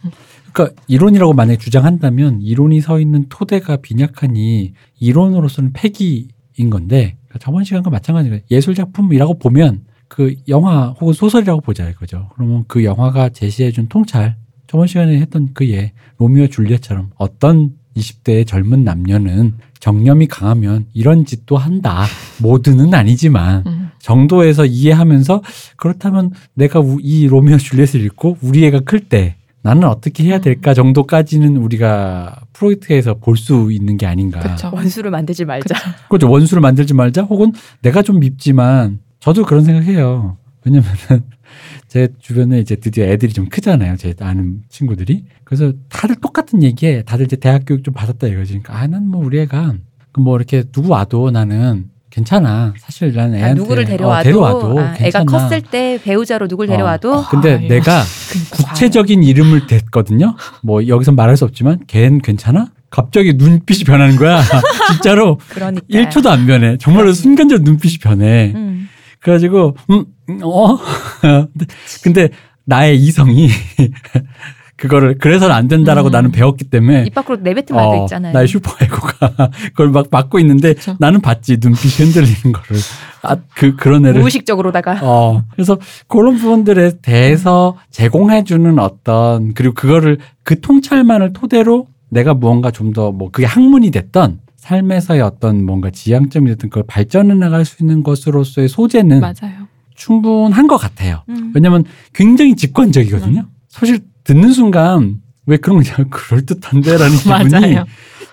[0.51, 7.63] 그러니까 이론이라고 만약 에 주장한다면 이론이 서 있는 토대가 빈약하니 이론으로서는 폐기인 건데 그러니까 저번
[7.63, 12.29] 시간과 마찬가지로 예술 작품이라고 보면 그 영화 혹은 소설이라고 보자 이거죠.
[12.35, 14.37] 그러면 그 영화가 제시해준 통찰
[14.67, 22.05] 저번 시간에 했던 그예 로미오 줄리엣처럼 어떤 20대의 젊은 남녀는 정념이 강하면 이런 짓도 한다.
[22.39, 23.89] 모두는 아니지만 음.
[23.99, 25.41] 정도에서 이해하면서
[25.77, 30.73] 그렇다면 내가 우- 이 로미오 줄리엣을 읽고 우리 애가 클 때 나는 어떻게 해야 될까
[30.73, 34.39] 정도까지는 우리가 프로이트에서 볼 수 있는 게 아닌가.
[34.41, 34.69] 그쵸.
[34.73, 35.73] 원수를 만들지 말자.
[36.09, 36.29] 그렇죠.
[36.29, 37.21] 원수를 만들지 말자.
[37.23, 40.37] 혹은 내가 좀 밉지만 저도 그런 생각해요.
[40.65, 41.23] 왜냐면은
[41.87, 43.97] 제 주변에 이제 드디어 애들이 좀 크잖아요.
[43.97, 45.25] 제 아는 친구들이.
[45.43, 48.53] 그래서 다들 똑같은 얘기에 다들 이제 대학 교육 좀 받았다 이거지.
[48.59, 49.73] 그러니까 아, 난 뭐 우리 애가
[50.13, 52.73] 그뭐 이렇게 누구 와도 나는 괜찮아.
[52.77, 55.23] 사실 난 애한테 아, 누구를 어, 데려와도, 데려와도 아, 애가.
[55.25, 57.67] 컸을 때 배우자로 누굴 데려와도 어, 근데 아, 예.
[57.67, 58.03] 내가
[58.53, 60.35] 구체적인 이름을 댔거든요.
[60.61, 62.67] 뭐 여기서 말할 수 없지만 걔는 괜찮아?
[62.91, 64.41] 갑자기 눈빛이 변하는 거야.
[64.93, 66.77] 진짜로 그러니까 1초도 안 변해.
[66.77, 68.51] 정말로 순간적으로 눈빛이 변해.
[68.55, 68.87] 음.
[69.23, 70.77] 그래가지고 음, 음, 어
[72.03, 72.29] 근데,
[72.65, 73.49] 나의 이성이
[74.77, 76.11] 그거를 그래서는 안 된다라고 음.
[76.11, 78.33] 나는 배웠기 때문에 입 밖으로 내뱉은 말도 어, 있잖아요.
[78.33, 80.95] 나의 슈퍼 에고가 그걸 막 막고 있는데 그쵸.
[80.99, 82.81] 나는 봤지 눈빛이 흔들리는 거를
[83.21, 90.59] 아 그 그런 애를 무의식적으로다가 어 그래서 그런 부분들에 대해서 제공해주는 어떤 그리고 그거를 그
[90.59, 96.69] 통찰만을 토대로 내가 무언가 좀 더 뭐 그게 학문이 됐던 삶에서의 어떤 뭔가 지향점이 됐던
[96.69, 99.67] 그걸 발전해 나갈 수 있는 것으로서의 소재는 맞아요.
[99.93, 101.23] 충분한 것 같아요.
[101.27, 101.51] 음.
[101.53, 101.83] 왜냐면
[102.13, 103.45] 굉장히 직관적이거든요.
[103.67, 107.85] 사실 듣는 순간 왜 그런 거냐 그럴 듯한데라는 기분이 맞아요.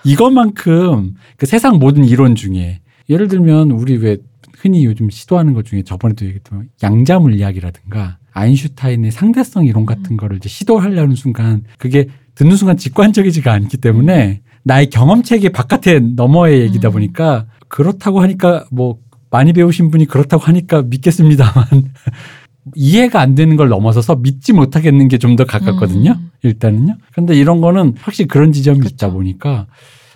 [0.05, 2.79] 이것만큼 그 세상 모든 이론 중에
[3.09, 4.17] 예를 들면 우리 왜
[4.57, 10.47] 흔히 요즘 시도하는 것 중에 저번에도 얘기했던 양자 물리학이라든가 아인슈타인의 상대성 이론 같은 거를 이제
[10.47, 16.93] 시도하려는 순간 그게 듣는 순간 직관적이지가 않기 때문에 나의 경험 체계 바깥에 너머의 얘기다 음.
[16.93, 18.97] 보니까 그렇다고 하니까 뭐
[19.29, 21.65] 많이 배우신 분이 그렇다고 하니까 믿겠습니다만
[22.75, 26.11] 이해가 안 되는 걸 넘어서서 믿지 못하겠는 게 좀 더 가깝거든요.
[26.11, 26.29] 음.
[26.43, 26.97] 일단은요.
[27.13, 28.93] 근데 이런 거는 확실히 그런 지점이 그렇죠.
[28.93, 29.67] 있다 보니까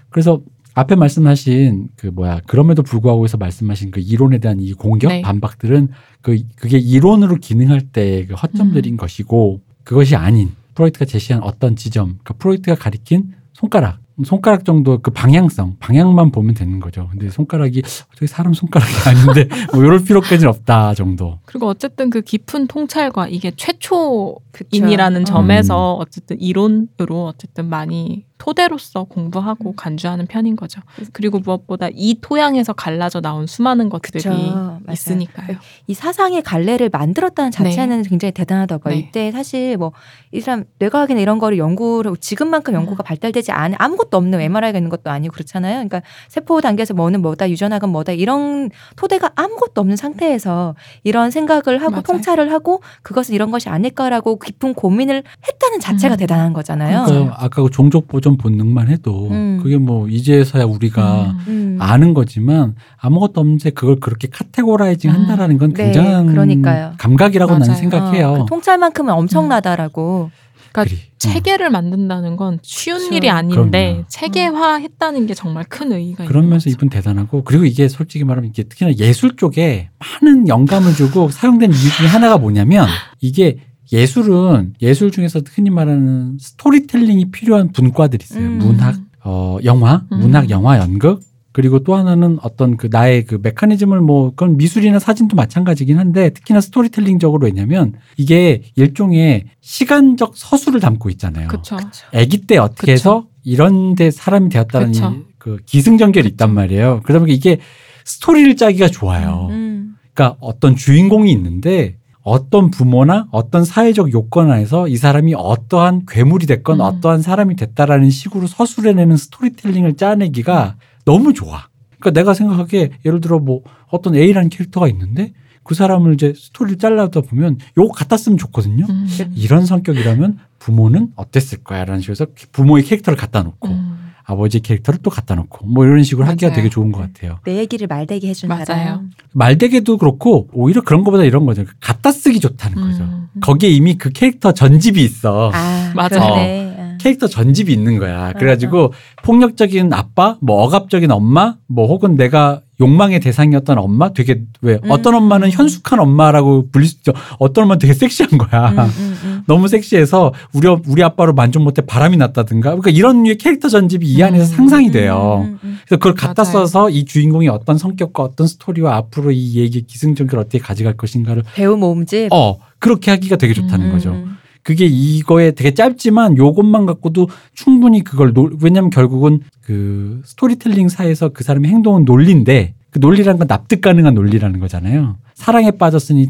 [0.09, 0.41] 그래서
[0.75, 5.21] 앞에 말씀하신 그 뭐야 그럼에도 불구하고에서 말씀하신 그 이론에 대한 이 공격 네.
[5.21, 5.87] 반박들은
[6.21, 8.97] 그 그게 이론으로 기능할 때그 허점들인 음.
[8.97, 15.77] 것이고 그것이 아닌 프로이트가 제시한 어떤 지점 그러니까 프로이트가 가리킨 손가락 손가락 정도 그 방향성
[15.79, 17.09] 방향만 보면 되는 거죠.
[17.11, 17.81] 근데 손가락이
[18.15, 21.39] 저기 사람 손가락이 아닌데 뭐 이럴 필요까지는 없다 정도.
[21.45, 24.37] 그리고 어쨌든 그 깊은 통찰과 이게 그쵸.
[24.61, 25.25] 최초인이라는 어.
[25.25, 29.75] 점에서 어쨌든 이론으로 어쨌든 많이 토대로서 공부하고 음.
[29.75, 30.81] 간주하는 편인 거죠.
[31.13, 34.79] 그리고 무엇보다 이 토양에서 갈라져 나온 수많은 것들이 그쵸.
[34.91, 35.57] 있으니까요.
[35.87, 38.93] 이 사상의 갈래를 만들었다는 자체는 굉장히 대단하다고요.
[38.93, 38.99] 네.
[38.99, 39.91] 이때 사실 뭐
[40.35, 45.09] 이 사람 뇌과학이나 이런 거를 연구를 지금만큼 연구가 발달되지 않은 아무것도 없는 MRI가 있는 것도
[45.09, 45.75] 아니고 그렇잖아요.
[45.75, 51.91] 그러니까 세포 단계에서 뭐는 뭐다 유전학은 뭐다 이런 토대가 아무것도 없는 상태에서 이런 생각을 하고
[51.91, 52.01] 맞아요.
[52.01, 56.17] 통찰을 하고 그것은 이런 것이 아닐까라고 깊은 고민을 했다는 자체가 음.
[56.17, 57.05] 대단한 거잖아요.
[57.05, 59.59] 그러니까 아까 그 종족 보존 본능만 해도 음.
[59.61, 61.75] 그게 뭐 이제서야 우리가 음.
[61.75, 61.77] 음.
[61.79, 65.15] 아는 거지만 아무것도 없는데 그걸 그렇게 categorizing 음.
[65.15, 66.93] 한다라는 건 네, 굉장한 그러니까요.
[66.97, 67.79] 감각이라고 나는 맞아요.
[67.79, 68.27] 생각해요.
[68.29, 70.31] 어, 그 통찰만큼은 엄청나다라고.
[70.71, 71.01] 그러니까 그리.
[71.17, 73.15] 체계를 만드는 건 쉬운 그쵸.
[73.15, 74.03] 일이 아닌데 그럼요.
[74.09, 76.27] 체계화했다는 게 정말 큰 의의가 음.
[76.27, 76.69] 그러면서.
[76.69, 79.89] 이분 대단하고 그리고 이게 솔직히 말하면 이게 특히나 예술 쪽에
[80.21, 82.87] 많은 영감을 주고 사용된 이유 중에 하나가 뭐냐면
[83.21, 83.57] 이게
[83.91, 88.45] 예술은 예술 중에서 흔히 말하는 스토리텔링이 필요한 분과들이 있어요.
[88.45, 88.57] 음.
[88.57, 90.19] 문학, 어, 영화, 음.
[90.19, 91.21] 문학, 영화, 연극.
[91.51, 96.59] 그리고 또 하나는 어떤 그 나의 그 메커니즘을 뭐 그건 미술이나 사진도 마찬가지긴 한데 특히나
[96.59, 101.47] 스토리텔링적으로 왜냐면 이게 일종의 시간적 서술을 담고 있잖아요.
[101.47, 101.77] 그렇죠.
[102.13, 102.91] 아기 때 어떻게 그쵸.
[102.91, 105.13] 해서 이런 데 사람이 되었다는 그쵸.
[105.15, 106.99] 이, 그 기승전결이 있단 말이에요.
[107.05, 107.59] 그러다 보니까 이게
[108.03, 109.47] 스토리를 짜기가 좋아요.
[109.51, 109.95] 음.
[110.13, 116.79] 그러니까 어떤 주인공이 있는데 어떤 부모나 어떤 사회적 요건 안에서 이 사람이 어떠한 괴물이 됐건
[116.79, 116.81] 음.
[116.81, 121.67] 어떠한 사람이 됐다라는 식으로 서술해내는 스토리텔링을 짜내기가 너무 좋아.
[121.99, 123.61] 그러니까 내가 생각하기에 예를 들어 뭐
[123.91, 128.87] 어떤 A라는 캐릭터가 있는데 그 사람을 이제 스토리를 잘라다 보면 요거 갖다 쓰면 좋거든요.
[128.89, 129.07] 음.
[129.35, 134.04] 이런 성격이라면 부모는 어땠을 거야 라는 식으로 해서 부모의 캐릭터를 갖다 놓고 음.
[134.27, 136.55] 아버지 캐릭터를 또 갖다 놓고 뭐 이런 식으로 하기가 맞아요.
[136.55, 137.39] 되게 좋은 것 같아요.
[137.45, 138.65] 내 얘기를 말되게 해준 맞아요.
[138.65, 139.11] 사람.
[139.33, 141.63] 말대게도 그렇고 오히려 그런 것보다 이런 거죠.
[141.79, 143.03] 갖다 쓰기 좋다는 거죠.
[143.03, 143.27] 음.
[143.41, 145.51] 거기에 이미 그 캐릭터 전집이 있어.
[145.53, 146.09] 아, 맞아요.
[146.09, 146.75] 그러네.
[146.79, 146.97] 아.
[146.99, 148.33] 캐릭터 전집이 있는 거야.
[148.33, 154.91] 그래가지고 폭력적인 아빠, 뭐 억압적인 엄마, 뭐 혹은 내가 욕망의 대상이었던 엄마, 되게 왜 음.
[154.91, 157.13] 어떤 엄마는 현숙한 엄마라고 불릴 수 있죠.
[157.39, 158.69] 어떤 엄마는 되게 섹시한 거야.
[158.71, 159.43] 음, 음, 음.
[159.47, 162.71] 너무 섹시해서 우리 어- 우리 아빠로 만족 못해 바람이 났다든가.
[162.71, 164.55] 그러니까 이런 류의 캐릭터 전집이 이 안에서 음.
[164.57, 165.43] 상상이 돼요.
[165.45, 165.79] 음, 음, 음.
[165.85, 166.53] 그래서 그걸 갖다 맞아요.
[166.65, 171.77] 써서 이 주인공이 어떤 성격과 어떤 스토리와 앞으로 이 얘기 기승전결 어떻게 가져갈 것인가를 배우
[171.77, 172.29] 모음집.
[172.33, 174.09] 어 그렇게 하기가 되게 좋다는 음, 거죠.
[174.11, 174.35] 음.
[174.63, 181.71] 그게 이거에 되게 짧지만 요것만 갖고도 충분히 그걸 노, 왜냐면 결국은 그 스토리텔링상에서 그 사람의
[181.71, 185.17] 행동은 논리인데 그 논리라는 건 납득 가능한 논리라는 거잖아요.
[185.33, 186.29] 사랑에 빠졌으니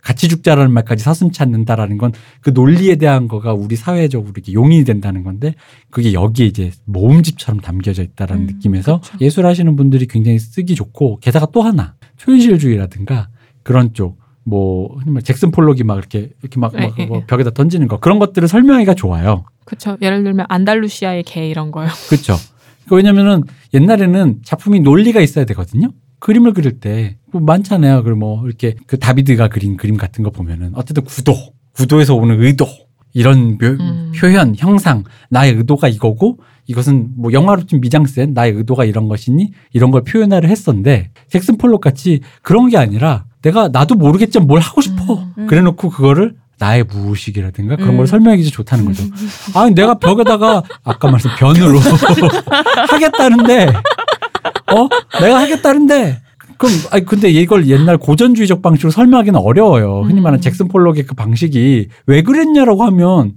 [0.00, 5.24] 같이 죽자라는 말까지 서슴치 않는다라는 건 그 논리에 대한 거가 우리 사회적으로 이렇게 용인이 된다는
[5.24, 5.56] 건데
[5.90, 11.62] 그게 여기에 이제 모음집처럼 담겨져 있다라는 음, 느낌에서 예술하시는 분들이 굉장히 쓰기 좋고 게다가 또
[11.62, 13.28] 하나 초현실주의라든가
[13.64, 17.26] 그런 쪽뭐 잭슨 폴록이 막 이렇게 이렇게 막, 막 예, 예, 뭐 예.
[17.26, 19.44] 벽에다 던지는 거 그런 것들을 설명하기가 좋아요.
[19.64, 19.96] 그렇죠.
[20.00, 21.88] 예를 들면 안달루시아의 개 이런 거요.
[22.08, 22.36] 그렇죠.
[22.90, 23.42] 왜냐면은
[23.74, 25.90] 옛날에는 작품이 논리가 있어야 되거든요.
[26.18, 28.02] 그림을 그릴 때 뭐 많잖아요.
[28.04, 31.34] 그리고 뭐 이렇게 그 다비드가 그린 그림 같은 거 보면은 어쨌든 구도,
[31.72, 32.66] 구도에서 오는 의도
[33.12, 34.12] 이런 묘- 음.
[34.16, 39.90] 표현, 형상, 나의 의도가 이거고 이것은 뭐 영화로 좀 미장센 나의 의도가 이런 것이니 이런
[39.90, 45.24] 걸 표현하려 했었는데 잭슨 폴록 같이 그런 게 아니라 내가 나도 모르겠지만 뭘 하고 싶어.
[45.38, 45.46] 음.
[45.46, 47.96] 그래놓고 그거를 나의 무의식이라든가 그런 음.
[47.98, 49.02] 걸 설명하기 좋다는 거죠.
[49.54, 51.78] 아니 내가 벽에다가 아까 말씀 변으로
[52.88, 53.66] 하겠다는데
[54.72, 54.88] 어
[55.20, 56.22] 내가 하겠다는데
[56.58, 60.02] 그럼 아니 근데 이걸 옛날 고전주의적 방식으로 설명하기는 어려워요.
[60.06, 60.40] 흔히 말하는 음.
[60.40, 63.34] 잭슨 폴록의 그 방식이 왜 그랬냐라고 하면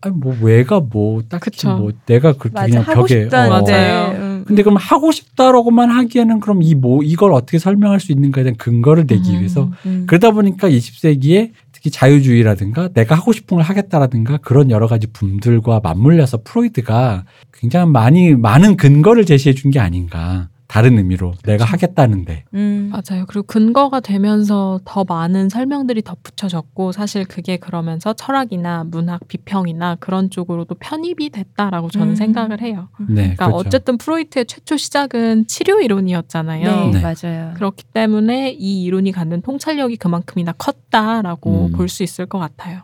[0.00, 1.76] 아니 뭐 왜가 뭐 딱히 그쵸.
[1.76, 3.48] 뭐 내가 그렇게 맞아 그냥 하고 벽에 어.
[3.48, 4.10] 맞아요.
[4.16, 8.56] 음, 근데 그럼 하고 싶다라고만 하기에는 그럼 이 뭐 이걸 어떻게 설명할 수 있는가에 대한
[8.56, 9.38] 근거를 내기 음.
[9.38, 10.04] 위해서 음.
[10.08, 16.42] 그러다 보니까 20세기에 특히 자유주의라든가 내가 하고 싶은 걸 하겠다라든가 그런 여러 가지 붐들과 맞물려서
[16.44, 20.48] 프로이드가 굉장히 많이 많은 근거를 제시해 준 게 아닌가.
[20.72, 22.44] 다른 의미로 내가 하겠다는데.
[22.54, 22.90] 음.
[22.90, 23.26] 맞아요.
[23.26, 30.76] 그리고 근거가 되면서 더 많은 설명들이 덧붙여졌고 사실 그게 그러면서 철학이나 문학 비평이나 그런 쪽으로도
[30.76, 32.14] 편입이 됐다라고 저는 음.
[32.14, 32.88] 생각을 해요.
[33.00, 33.68] 네, 그러니까 그렇죠.
[33.68, 36.90] 어쨌든 프로이트의 최초 시작은 치료 이론이었잖아요.
[36.90, 37.00] 네, 네.
[37.02, 37.52] 맞아요.
[37.52, 41.72] 그렇기 때문에 이 이론이 갖는 통찰력이 그만큼이나 컸다라고 음.
[41.72, 42.80] 볼수 있을 것 같아요.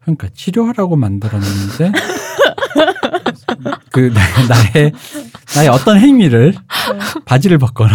[0.00, 1.92] 그러니까 치료하라고 만들었는데
[3.90, 4.92] 그 나- 나의
[5.56, 6.54] 나의 어떤 행위를
[7.24, 7.92] 바지를 벗거나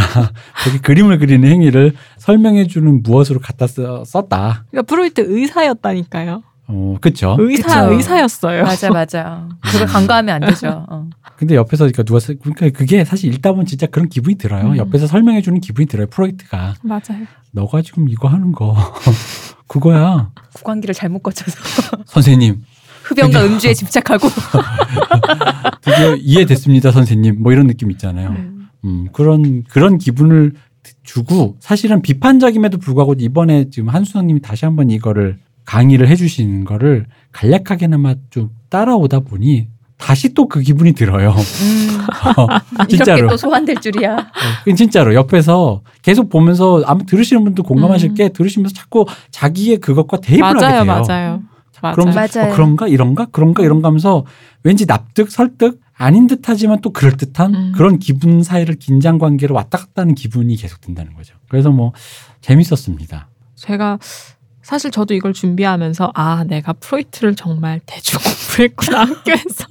[0.63, 4.65] 거기 그림을 그리는 행위를 설명해 주는 무엇으로 갖다 써, 썼다.
[4.71, 6.43] 그러니까 프로이트 의사였다니까요.
[6.67, 7.38] 어, 그렇죠.
[7.39, 7.93] 의사 그쵸.
[7.95, 8.63] 의사였어요.
[8.63, 9.47] 맞아 맞아.
[9.61, 10.86] 그걸 간과하면 안 되죠.
[10.89, 11.07] 어.
[11.38, 14.69] 근데 옆에서 그러니까 누가 써- 그러니까 그게 사실 읽다 보면 진짜 그런 기분이 들어요.
[14.69, 14.78] 음.
[14.78, 16.07] 옆에서 설명해 주는 기분이 들어요.
[16.07, 17.26] 프로이트가 맞아요.
[17.51, 18.76] 너가 지금 이거 하는 거
[19.67, 20.32] 그거야.
[20.53, 21.57] 구강기를 잘못 거쳐서
[22.05, 22.63] 선생님
[23.05, 24.27] 흡연과 음주에 집착하고.
[25.81, 27.41] 드디어 이해됐습니다, 선생님.
[27.41, 28.29] 뭐 이런 느낌 있잖아요.
[28.29, 28.69] 음.
[28.83, 30.53] 음, 그런 그런 기분을
[31.03, 38.49] 주고 사실은 비판적임에도 불구하고 이번에 지금 한수성님이 다시 한번 이거를 강의를 해주시는 거를 간략하게나마 좀
[38.69, 41.31] 따라오다 보니 다시 또 그 기분이 들어요.
[41.31, 41.99] 음.
[42.37, 42.47] 어,
[42.79, 43.29] 이렇게 진짜로.
[43.29, 44.13] 또 소환될 줄이야.
[44.15, 48.15] 어, 진짜로 옆에서 계속 보면서 아마 들으시는 분도 공감하실 음.
[48.15, 50.85] 게 들으시면서 자꾸 자기의 그것과 대입을 하게 맞아요, 돼요.
[50.85, 51.03] 맞아요.
[51.07, 51.41] 맞아요.
[51.82, 52.51] 그럼 맞아요.
[52.51, 54.26] 어, 그런가 이런가 그런가 이런가 하면서
[54.63, 57.71] 왠지 납득 설득 아닌 듯하지만 또 그럴 듯한 음.
[57.76, 61.36] 그런 기분 사이를 긴장 관계로 왔다 갔다 하는 기분이 계속 든다는 거죠.
[61.47, 61.93] 그래서 뭐
[62.41, 63.30] 재밌었습니다.
[63.55, 63.99] 제가
[64.61, 69.65] 사실 저도 이걸 준비하면서 아 내가 프로이트를 정말 대충 공부했구나 학교에서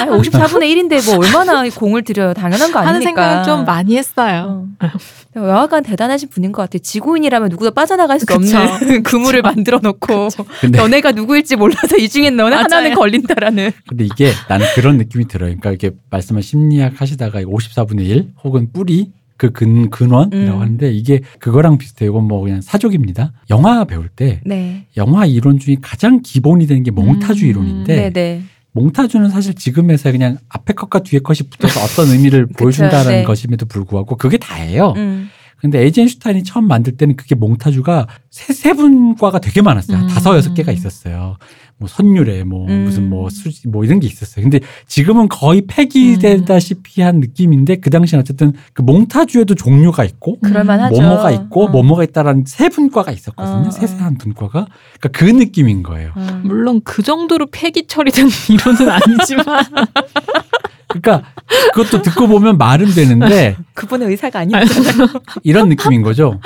[0.00, 2.34] 아, 54분의 1인데 뭐 얼마나 공을 들여요.
[2.34, 2.88] 당연한 거 아닙니까?
[2.88, 4.66] 하는 생각을 좀 많이 했어요.
[4.80, 4.88] 어.
[5.36, 6.80] 여하간 대단하신 분인 것 같아요.
[6.80, 8.58] 지구인이라면 누구도 빠져나갈 수 그쵸.
[8.58, 10.28] 없는 그물을 만들어 놓고
[10.72, 12.64] 너네가 누구일지 몰라서 이 중엔 너네 맞아요.
[12.64, 13.72] 하나는 걸린다라는.
[13.88, 15.56] 근데 이게 나는 그런 느낌이 들어요.
[15.58, 20.60] 그러니까 이게 말씀한 심리학 하시다가 54분의 1 혹은 뿌리 그 근 근원이라고 음.
[20.60, 22.10] 하는데 이게 그거랑 비슷해요.
[22.10, 23.32] 이건 뭐 그냥 사족입니다.
[23.50, 24.86] 영화 배울 때 네.
[24.96, 27.50] 영화 이론 중에 가장 기본이 되는 게 몽타주 음.
[27.50, 28.42] 이론인데 네, 네.
[28.74, 33.24] 몽타주는 사실 지금 에서 그냥 앞에 컷과 뒤에 컷이 붙어서 어떤 의미를 보여준다는 네.
[33.24, 34.92] 것임에도 불구하고 그게 다예요.
[34.96, 35.30] 음.
[35.58, 39.96] 근데 에이젠슈타인이 처음 만들 때는 그게 몽타주가 세, 세 분과가 되게 많았어요.
[39.96, 40.08] 한 음.
[40.08, 41.38] 다섯 여섯 개가 있었어요.
[41.76, 42.84] 뭐 선율에 뭐 음.
[42.84, 44.42] 무슨 뭐 수지 뭐 이런 게 있었어요.
[44.42, 51.00] 근데 지금은 거의 폐기되다시피 한 느낌인데 그 당시엔 어쨌든 그 몽타주에도 종류가 있고 그럴만하죠.
[51.00, 51.68] 뭐뭐가 있고 어.
[51.68, 53.68] 뭐뭐가 있다라는 세 분과가 있었거든요.
[53.68, 54.66] 어, 세세한 분과가.
[55.00, 56.12] 그러니까 그 느낌인 거예요.
[56.16, 56.42] 음.
[56.44, 59.64] 물론 그 정도로 폐기 처리된 이론은 아니지만
[60.88, 61.28] 그러니까
[61.74, 65.08] 그것도 듣고 보면 말은 되는데 그분의 의사가 아니었잖아요.
[65.42, 66.40] 이런 느낌인 거죠.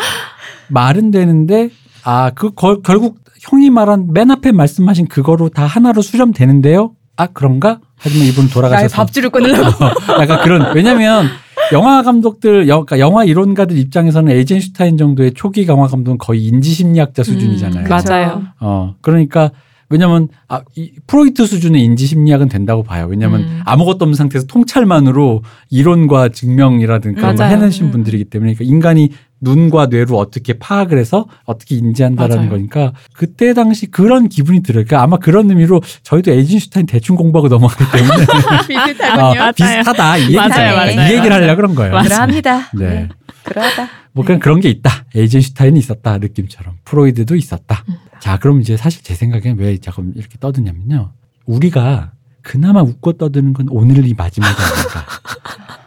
[0.69, 1.69] 말은 되는데
[2.03, 2.53] 아그
[2.83, 6.93] 결국 형이 말한 맨 앞에 말씀하신 그거로 다 하나로 수렴되는데요.
[7.17, 7.81] 아 그런가?
[7.97, 9.71] 하지만 이분 돌아가셔서 밥줄을 끊으려고.
[10.21, 11.27] 약간 그런 왜냐면
[11.73, 17.23] 영화 감독들 영, 그러니까 영화 이론가들 입장에서는 에이젠슈타인 정도의 초기 영화 감독은 거의 인지 심리학자
[17.23, 17.85] 수준이잖아요.
[17.85, 18.43] 음, 맞아요.
[18.61, 19.51] 어 그러니까
[19.91, 23.07] 왜냐면 아, 이 프로이트 수준의 인지 심리학은 된다고 봐요.
[23.09, 23.61] 왜냐면 음.
[23.65, 27.57] 아무것도 없는 상태에서 통찰만으로 이론과 증명이라든가 그런 걸 맞아요.
[27.57, 27.91] 해내신 음.
[27.91, 29.11] 분들이기 때문에 그러니까 인간이
[29.41, 32.51] 눈과 뇌로 어떻게 파악을 해서 어떻게 인지한다라는 맞아요.
[32.51, 34.85] 거니까 그때 당시 그런 기분이 들어요.
[34.85, 38.27] 그러니까 아마 그런 의미로 저희도 에이젠슈타인 대충 공부하고 넘어가기 때문에
[38.69, 39.43] 비슷하군요.
[39.43, 40.49] 아, 비슷하다 이 얘기잖아요.
[40.49, 41.33] 맞아요, 맞아요, 이 얘기를.
[41.33, 42.03] 하려고 그런 거예요.
[42.03, 42.59] 그러합니다.
[42.75, 42.89] 네.
[42.89, 43.09] 네.
[43.45, 43.89] 그러하다.
[44.13, 44.91] 뭐 그냥 그런 게 있다.
[45.15, 47.85] 에이젠슈타인이 있었다 느낌처럼 프로이드도 있었다.
[47.89, 47.95] 음.
[48.21, 51.13] 자, 그럼 이제 사실 제 생각엔 왜 자꾸 이렇게 떠드냐면요.
[51.47, 52.13] 우리가
[52.43, 55.07] 그나마 웃고 떠드는 건 오늘이 마지막이 아닐까.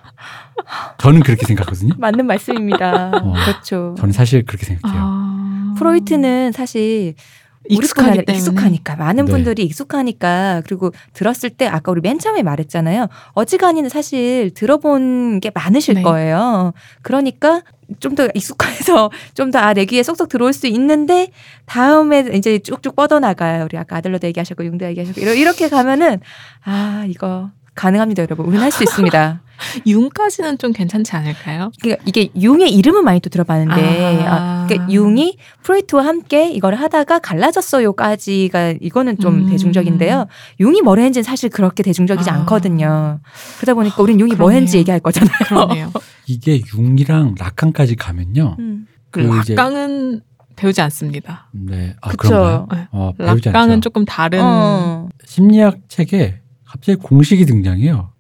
[0.97, 1.93] 저는 그렇게 생각하거든요.
[1.97, 3.11] 맞는 말씀입니다.
[3.13, 3.34] 어.
[3.45, 3.95] 그렇죠.
[3.97, 5.01] 저는 사실 그렇게 생각해요.
[5.03, 5.74] 아.
[5.78, 7.15] 프로이트는 사실
[7.69, 8.34] 익숙하기 때문에.
[8.38, 9.32] 익숙하니까 많은 네.
[9.32, 13.07] 분들이 익숙하니까 그리고 들었을 때 아까 우리 맨 처음에 말했잖아요.
[13.34, 16.01] 어지간히는 사실 들어본 게 많으실 네.
[16.01, 16.74] 거예요.
[17.03, 17.61] 그러니까
[17.99, 21.30] 좀 더 익숙해서 좀 더 아 내 귀에 쏙쏙 들어올 수 있는데
[21.65, 23.65] 다음에 이제 쭉쭉 뻗어나가요.
[23.65, 26.19] 우리 아까 아들러도 얘기하셨고 용도 얘기하셨고 이렇게 가면은
[26.63, 27.51] 아 이거
[27.82, 28.45] 가능합니다, 여러분.
[28.45, 29.41] 우리는 할수 있습니다.
[29.88, 31.71] 융까지는 좀 괜찮지 않을까요?
[31.82, 34.36] 그러니까 이게 융의 이름은 많이 또 들어봤는데 아.
[34.36, 39.49] 아, 그러니까 융이 프로이트와 함께 이걸 하다가 갈라졌어요까지가 이거는 좀 음.
[39.49, 40.27] 대중적인데요.
[40.59, 42.36] 융이 뭘 했는지는 사실 그렇게 대중적이지 아.
[42.36, 43.19] 않거든요.
[43.57, 44.55] 그러다 보니까 우린 융이 뭐 그러네요.
[44.57, 45.38] 했는지 얘기할 거잖아요.
[45.45, 45.91] 그러네요.
[46.27, 48.57] 이게 융이랑 라칸까지 가면요.
[48.59, 48.86] 음.
[49.09, 50.21] 그 이제 락강은
[50.55, 51.49] 배우지 않습니다.
[51.51, 52.11] 네, 아.
[52.11, 52.67] 그런가요?
[52.71, 52.88] 네.
[52.91, 53.82] 어, 배우지 락강은 않죠.
[53.82, 56.41] 조금 다른 어, 심리학 책에
[56.72, 58.11] 갑자기 공식이 등장해요.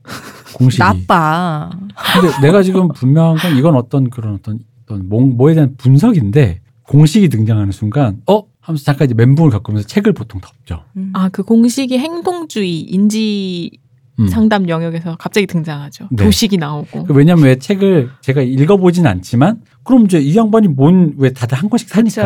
[0.55, 0.79] 공식이.
[0.79, 1.69] 나빠.
[2.13, 7.29] 근데 내가 지금 분명한 건 이건 어떤 그런 어떤 어떤 뭐, 뭐에 대한 분석인데 공식이
[7.29, 10.83] 등장하는 순간 어 하면서 잠깐 이제 멘붕을 겪으면서 책을 보통 덮죠.
[10.97, 11.11] 음.
[11.13, 13.71] 아그 공식이 행동주의 인지
[14.19, 14.27] 음.
[14.27, 16.09] 상담 영역에서 갑자기 등장하죠.
[16.11, 16.25] 네.
[16.25, 17.05] 도식이 나오고.
[17.05, 21.69] 그 왜냐면 왜 책을 제가 읽어보진 않지만 그럼 이제 이 양반이 뭔 왜 다들 한
[21.69, 22.25] 권씩 사니까.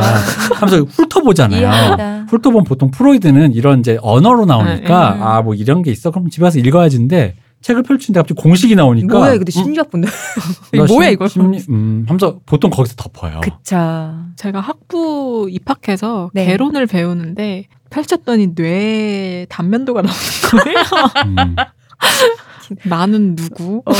[0.55, 1.59] 하면서 훑어보잖아요.
[1.59, 2.25] 이해합니다.
[2.29, 5.23] 훑어보면 보통 프로이드는 이런 이제 언어로 나오니까 네, 네.
[5.23, 9.43] 아뭐 이런 게 있어 그럼 집에 가서 읽어야지인데 책을 펼치는데 갑자기 공식이 나오니까 뭐야 이거
[9.47, 10.09] 음, 심리학 분들.
[10.73, 11.27] 나 뭐야 심- 이거.
[11.27, 13.39] 심리 음 하면서 보통 거기서 덮어요.
[13.41, 14.15] 그쵸.
[14.35, 16.45] 제가 학부 입학해서 네.
[16.45, 20.19] 개론을 배우는데 펼쳤더니 뇌 단면도가 나오는
[20.63, 20.77] 거예요.
[21.25, 21.55] 음.
[22.83, 23.81] 나는 누구?
[23.85, 23.91] 어,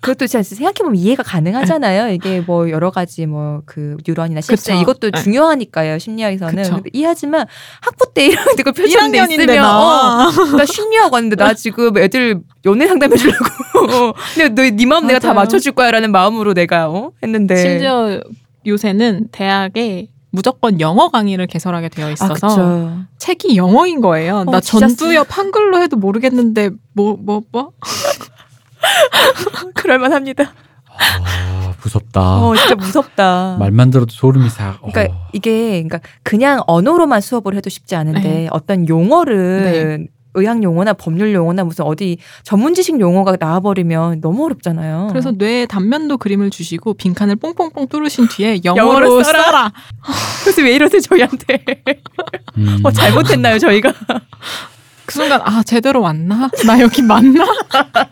[0.00, 2.12] 그것도 진짜 생각해보면 이해가 가능하잖아요.
[2.12, 4.76] 이게 뭐 여러 가지 뭐 그 뉴런이나 실제.
[4.78, 5.22] 이것도 네.
[5.22, 5.98] 중요하니까요.
[5.98, 6.62] 심리학에서는.
[6.70, 7.46] 근데 이해하지만
[7.80, 10.28] 학부 때 이런 데가 펼쳤는데 1학년인데 있으면 나.
[10.28, 13.44] 어, 나 심리학 왔는데 나 지금 애들 연애 상담해 주려고
[14.34, 15.44] 근데 너네 마음 내가 다 맞아요.
[15.44, 17.12] 맞춰줄 거야라는 마음으로 내가 어?
[17.22, 18.20] 했는데 심지어
[18.66, 22.98] 요새는 대학에 무조건 영어 강의를 개설하게 되어 아 있어서 그쵸.
[23.18, 24.44] 책이 영어인 거예요.
[24.44, 27.72] 나 진짜 전두엽 한글로 해도 모르겠는데 뭐뭐 뭐?
[29.74, 30.44] 그럴만합니다.
[31.24, 32.20] 아 무섭다.
[32.42, 33.56] 어 진짜 무섭다.
[33.58, 34.80] 말만 들어도 소름이 싹.
[34.82, 35.28] 그러니까 어.
[35.32, 38.48] 이게 그러니까 그냥 언어로만 수업을 해도 쉽지 않은데 네.
[38.50, 45.08] 어떤 용어를 의학 용어나 법률 용어나 무슨 어디 전문 지식 용어가 나와버리면 너무 어렵잖아요.
[45.10, 49.42] 그래서 뇌 단면도 그림을 주시고 빈칸을 뽕뽕뽕 뚫으신 뒤에 영어로 영어로 써라.
[49.44, 49.72] 써라.
[50.44, 51.64] 그래서 왜 이러세요 저희한테?
[52.58, 52.78] 음.
[52.82, 53.92] 뭐 잘못했나요 저희가?
[55.06, 56.48] 그 순간 아 제대로 왔나?
[56.66, 57.44] 나 여기 맞나?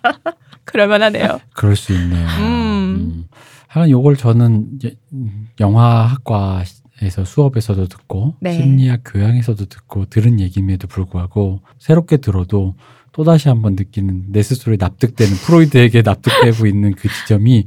[0.65, 1.41] 그럴만하네요.
[1.55, 2.27] 그럴 수 있네요.
[2.41, 2.43] 음.
[2.43, 3.25] 음.
[3.69, 6.63] 하여간 요걸 저는 이제 음, 영화학과
[7.01, 8.55] 에서 수업에서도 듣고 네.
[8.55, 12.75] 심리학 교양에서도 듣고 들은 얘기임에도 불구하고 새롭게 들어도
[13.13, 17.65] 또 다시 한번 느끼는 내 스스로에 납득되는 프로이드에게 납득되고 있는 그 지점이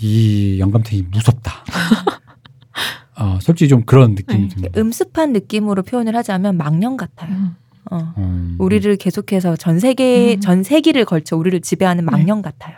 [0.00, 1.64] 이 영감탱이 무섭다.
[3.16, 4.48] 어, 솔직히 좀 그런 느낌이 네.
[4.48, 4.80] 듭니다.
[4.80, 7.30] 음습한 느낌으로 표현을 하자면 망령 같아요.
[7.30, 7.56] 음.
[7.90, 8.14] 어.
[8.18, 8.56] 음.
[8.58, 10.40] 우리를 계속해서 전 세계 음.
[10.40, 12.76] 전 세기를 걸쳐 우리를 지배하는 망령 같아요.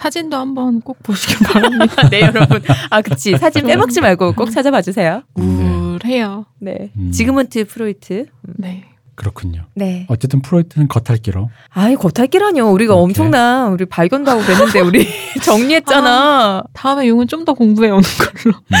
[0.00, 2.08] 사진도 한번 꼭 보시길 바랍니다.
[2.08, 2.62] 네 여러분.
[2.88, 5.22] 아 그치 사진 빼먹지 말고 꼭 찾아봐 주세요.
[5.34, 5.44] 네.
[5.44, 6.46] 우울해요.
[6.58, 6.90] 네.
[6.96, 7.12] 음.
[7.12, 8.26] 지그문트 프로이트.
[8.48, 8.54] 음.
[8.56, 8.84] 네.
[9.14, 9.66] 그렇군요.
[9.74, 10.06] 네.
[10.08, 12.64] 어쨌든 프로이트는 겉핥기로 아이 겉핥기라뇨.
[12.70, 13.02] 우리가 그렇게.
[13.04, 15.06] 엄청난 우리 발견도 하고 그랬는데 우리
[15.44, 16.62] 정리했잖아.
[16.72, 18.56] 다음에 용은 좀 더 공부해 오는 걸로.
[18.56, 18.76] 음.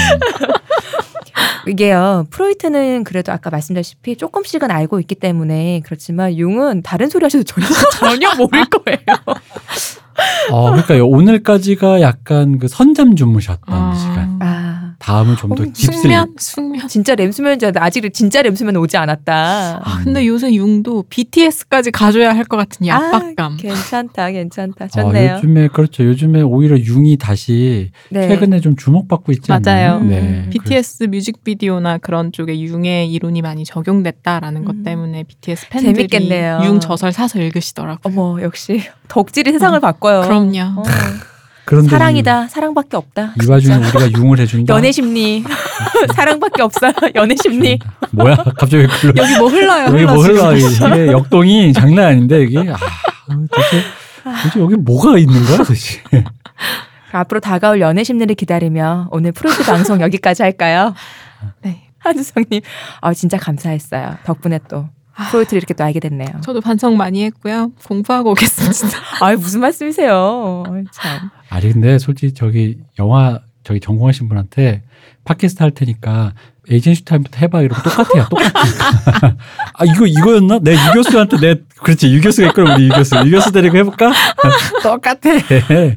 [1.66, 2.26] 이게요.
[2.30, 7.66] 프로이트는 그래도 아까 말씀드렸다시피 조금씩은 알고 있기 때문에 그렇지만 융은 다른 소리 하셔도 전혀
[7.98, 8.98] 전혀 모를 거예요.
[10.50, 13.94] 어, 그러니까 오늘까지가 약간 그 선잠 주무셨던 아.
[13.94, 14.38] 시간.
[14.40, 14.59] 아
[15.00, 16.00] 다음은 좀더 어, 딥슬립.
[16.02, 16.88] 숙면, 숙면.
[16.88, 19.80] 진짜 램수면인지 알았는데 아직 진짜 램수면 오지 않았다.
[19.82, 23.52] 아, 근데 요새 융도 BTS까지 가져야 할 것 같은 이 압박감.
[23.54, 24.84] 아, 괜찮다, 괜찮다.
[24.84, 25.34] 어, 좋네요.
[25.36, 26.04] 요즘에 그렇죠.
[26.04, 28.28] 요즘에 오히려 융이 다시 네.
[28.28, 29.98] 최근에 좀 주목받고 있지 않나요?
[29.98, 30.04] 맞아요.
[30.04, 30.20] 네.
[30.20, 30.50] 음.
[30.50, 34.64] BTS 뮤직비디오나 그런 쪽에 융의 이론이 많이 적용됐다라는 음.
[34.66, 36.60] 것 때문에 BTS 팬들이 재밌겠네요.
[36.64, 38.00] 융 저설 사서 읽으시더라고요.
[38.02, 40.22] 어머 역시 덕질이 세상을 어, 바꿔요.
[40.22, 40.80] 그럼요.
[40.80, 40.82] 어,
[41.70, 42.48] 그런데 사랑이다.
[42.48, 43.34] 사랑밖에 없다.
[43.40, 44.74] 이, 이 와중에 우리가 융을 해준다.
[44.74, 45.44] 연애 심리.
[46.16, 46.92] 사랑밖에 없어.
[47.14, 47.78] 연애 심리.
[48.10, 48.34] 뭐야?
[48.58, 49.84] 갑자기 글로 여기 뭐 흘러요?
[49.86, 50.16] 여기 뭐.
[50.16, 50.56] 흘러?
[50.56, 52.76] 이게 역동이 장난 아닌데 이게 아
[53.28, 53.82] 도대체
[54.42, 56.02] 도대체 여기 뭐가 있는 거야 도대체?
[57.12, 60.94] 앞으로 다가올 연애 심리를 기다리며 오늘 프로이트 방송 여기까지 할까요?
[61.62, 61.86] 네.
[61.98, 62.62] 한수성님,
[63.00, 64.16] 아 진짜 감사했어요.
[64.24, 64.99] 덕분에 또 아.
[65.28, 66.28] 프로이트를 이렇게 또 알게 됐네요.
[66.42, 67.70] 저도 반성 많이 했고요.
[67.84, 68.98] 공부하고 오겠습니다.
[69.20, 70.64] 아 무슨 말씀이세요?
[70.66, 71.30] 아이, 참.
[71.48, 74.82] 아니 근데 솔직히 저기 영화 저기 전공하신 분한테
[75.24, 76.32] 팟캐스트 할 테니까
[76.70, 78.26] ancient time부터 해봐 이러고 똑같아요.
[78.30, 78.62] 똑같아.
[79.74, 80.60] 아 이거 이거였나?
[80.62, 84.12] 내 유교수한테 내 그렇지 유교수가 있거든 우리 유교수 유교수 데리고 해볼까?
[84.82, 85.18] 똑같아.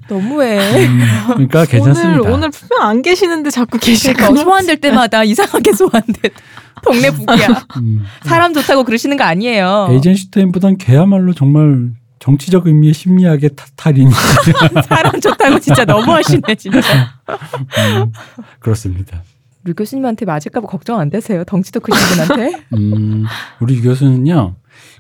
[0.09, 0.85] 너무해.
[0.87, 2.21] 음, 그러니까 괜찮습니다.
[2.21, 6.29] 오늘 오늘 분명 안 계시는데 자꾸 계시고 그러니까 소환될 때마다 이상하게 소환돼.
[6.81, 7.47] 동네 북이야.
[7.77, 9.87] 음, 사람 좋다고 그러시는 거 아니에요.
[9.91, 14.09] 에이전시 타임보단 그야말로 정말 정치적 의미의 심리학의 타- 탈인.
[14.87, 16.79] 사람 좋다고 진짜 너무하시네 진짜.
[17.27, 18.11] 음,
[18.59, 19.21] 그렇습니다.
[19.65, 21.43] 류 교수님한테 맞을까봐 걱정 안 되세요?
[21.45, 22.59] 덩치도 크신 분한테?
[22.73, 23.25] 음,
[23.61, 24.55] 우리 유 교수는요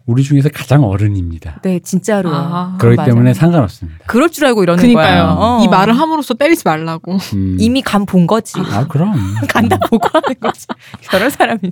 [0.05, 1.59] 우리 중에서 가장 어른입니다.
[1.63, 2.29] 네, 진짜로.
[2.33, 3.11] 아, 그렇기 맞아요.
[3.11, 3.99] 때문에 상관없습니다.
[4.05, 5.05] 그럴 줄 알고 이러는 그니까요.
[5.05, 5.35] 거예요.
[5.39, 5.61] 어.
[5.63, 7.17] 이 말을 함으로써 때리지 말라고.
[7.33, 7.55] 음.
[7.59, 8.59] 이미 간 본 거지.
[8.59, 9.13] 아 그럼
[9.47, 10.67] 간 다 보고 하는 거지.
[11.09, 11.69] 저런 사람이죠.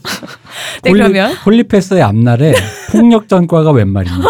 [0.83, 2.53] 네, 홀리- 그러면 홀리패스의 앞날에
[2.91, 4.29] 폭력 전과가 웬 말입니까?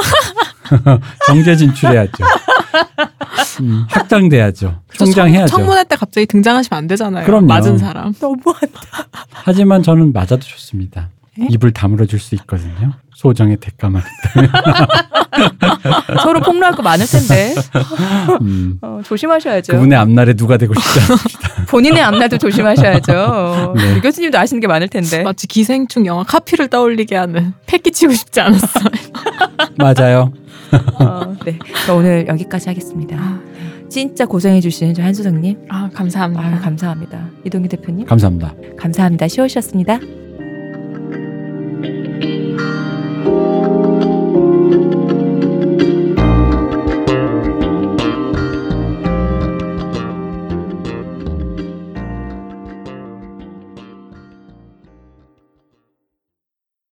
[1.27, 2.11] 정계 진출해야죠.
[3.61, 4.79] 음, 확장돼야죠.
[4.93, 5.55] 총장해야죠.
[5.57, 7.25] 청문회 때 갑자기 등장하시면 안 되잖아요.
[7.25, 7.45] 그럼요.
[7.45, 8.13] 맞은 사람.
[8.19, 8.81] 너무한다.
[9.31, 11.09] 하지만 저는 맞아도 좋습니다.
[11.39, 11.47] 에?
[11.49, 12.93] 입을 다물어 줄 수 있거든요.
[13.15, 14.01] 소정의 대가만.
[16.23, 17.53] 서로 폭로할 거 많을 텐데
[18.41, 19.73] 음, 어, 조심하셔야죠.
[19.73, 21.65] 그분의 앞날에 누가 되고 싶지 않습니다.
[21.69, 23.73] 본인의 앞날도 조심하셔야죠.
[23.77, 23.95] 네.
[23.95, 25.23] 류 교수님도 아시는 게 많을 텐데.
[25.23, 28.85] 마치 기생충 영화 카피를 떠올리게 하는 패기치고 싶지 않았어요.
[29.77, 30.33] 맞아요.
[30.99, 31.57] 어, 네.
[31.83, 33.15] 그럼 오늘 여기까지 하겠습니다.
[33.17, 33.39] 아,
[33.89, 35.57] 진짜 고생해주신 저 한수정님.
[35.69, 36.43] 아 감사합니다.
[36.45, 37.29] 아, 감사합니다.
[37.45, 38.05] 이동기 대표님.
[38.05, 38.53] 감사합니다.
[38.77, 39.27] 감사합니다.
[39.27, 39.99] 쉬우셨습니다.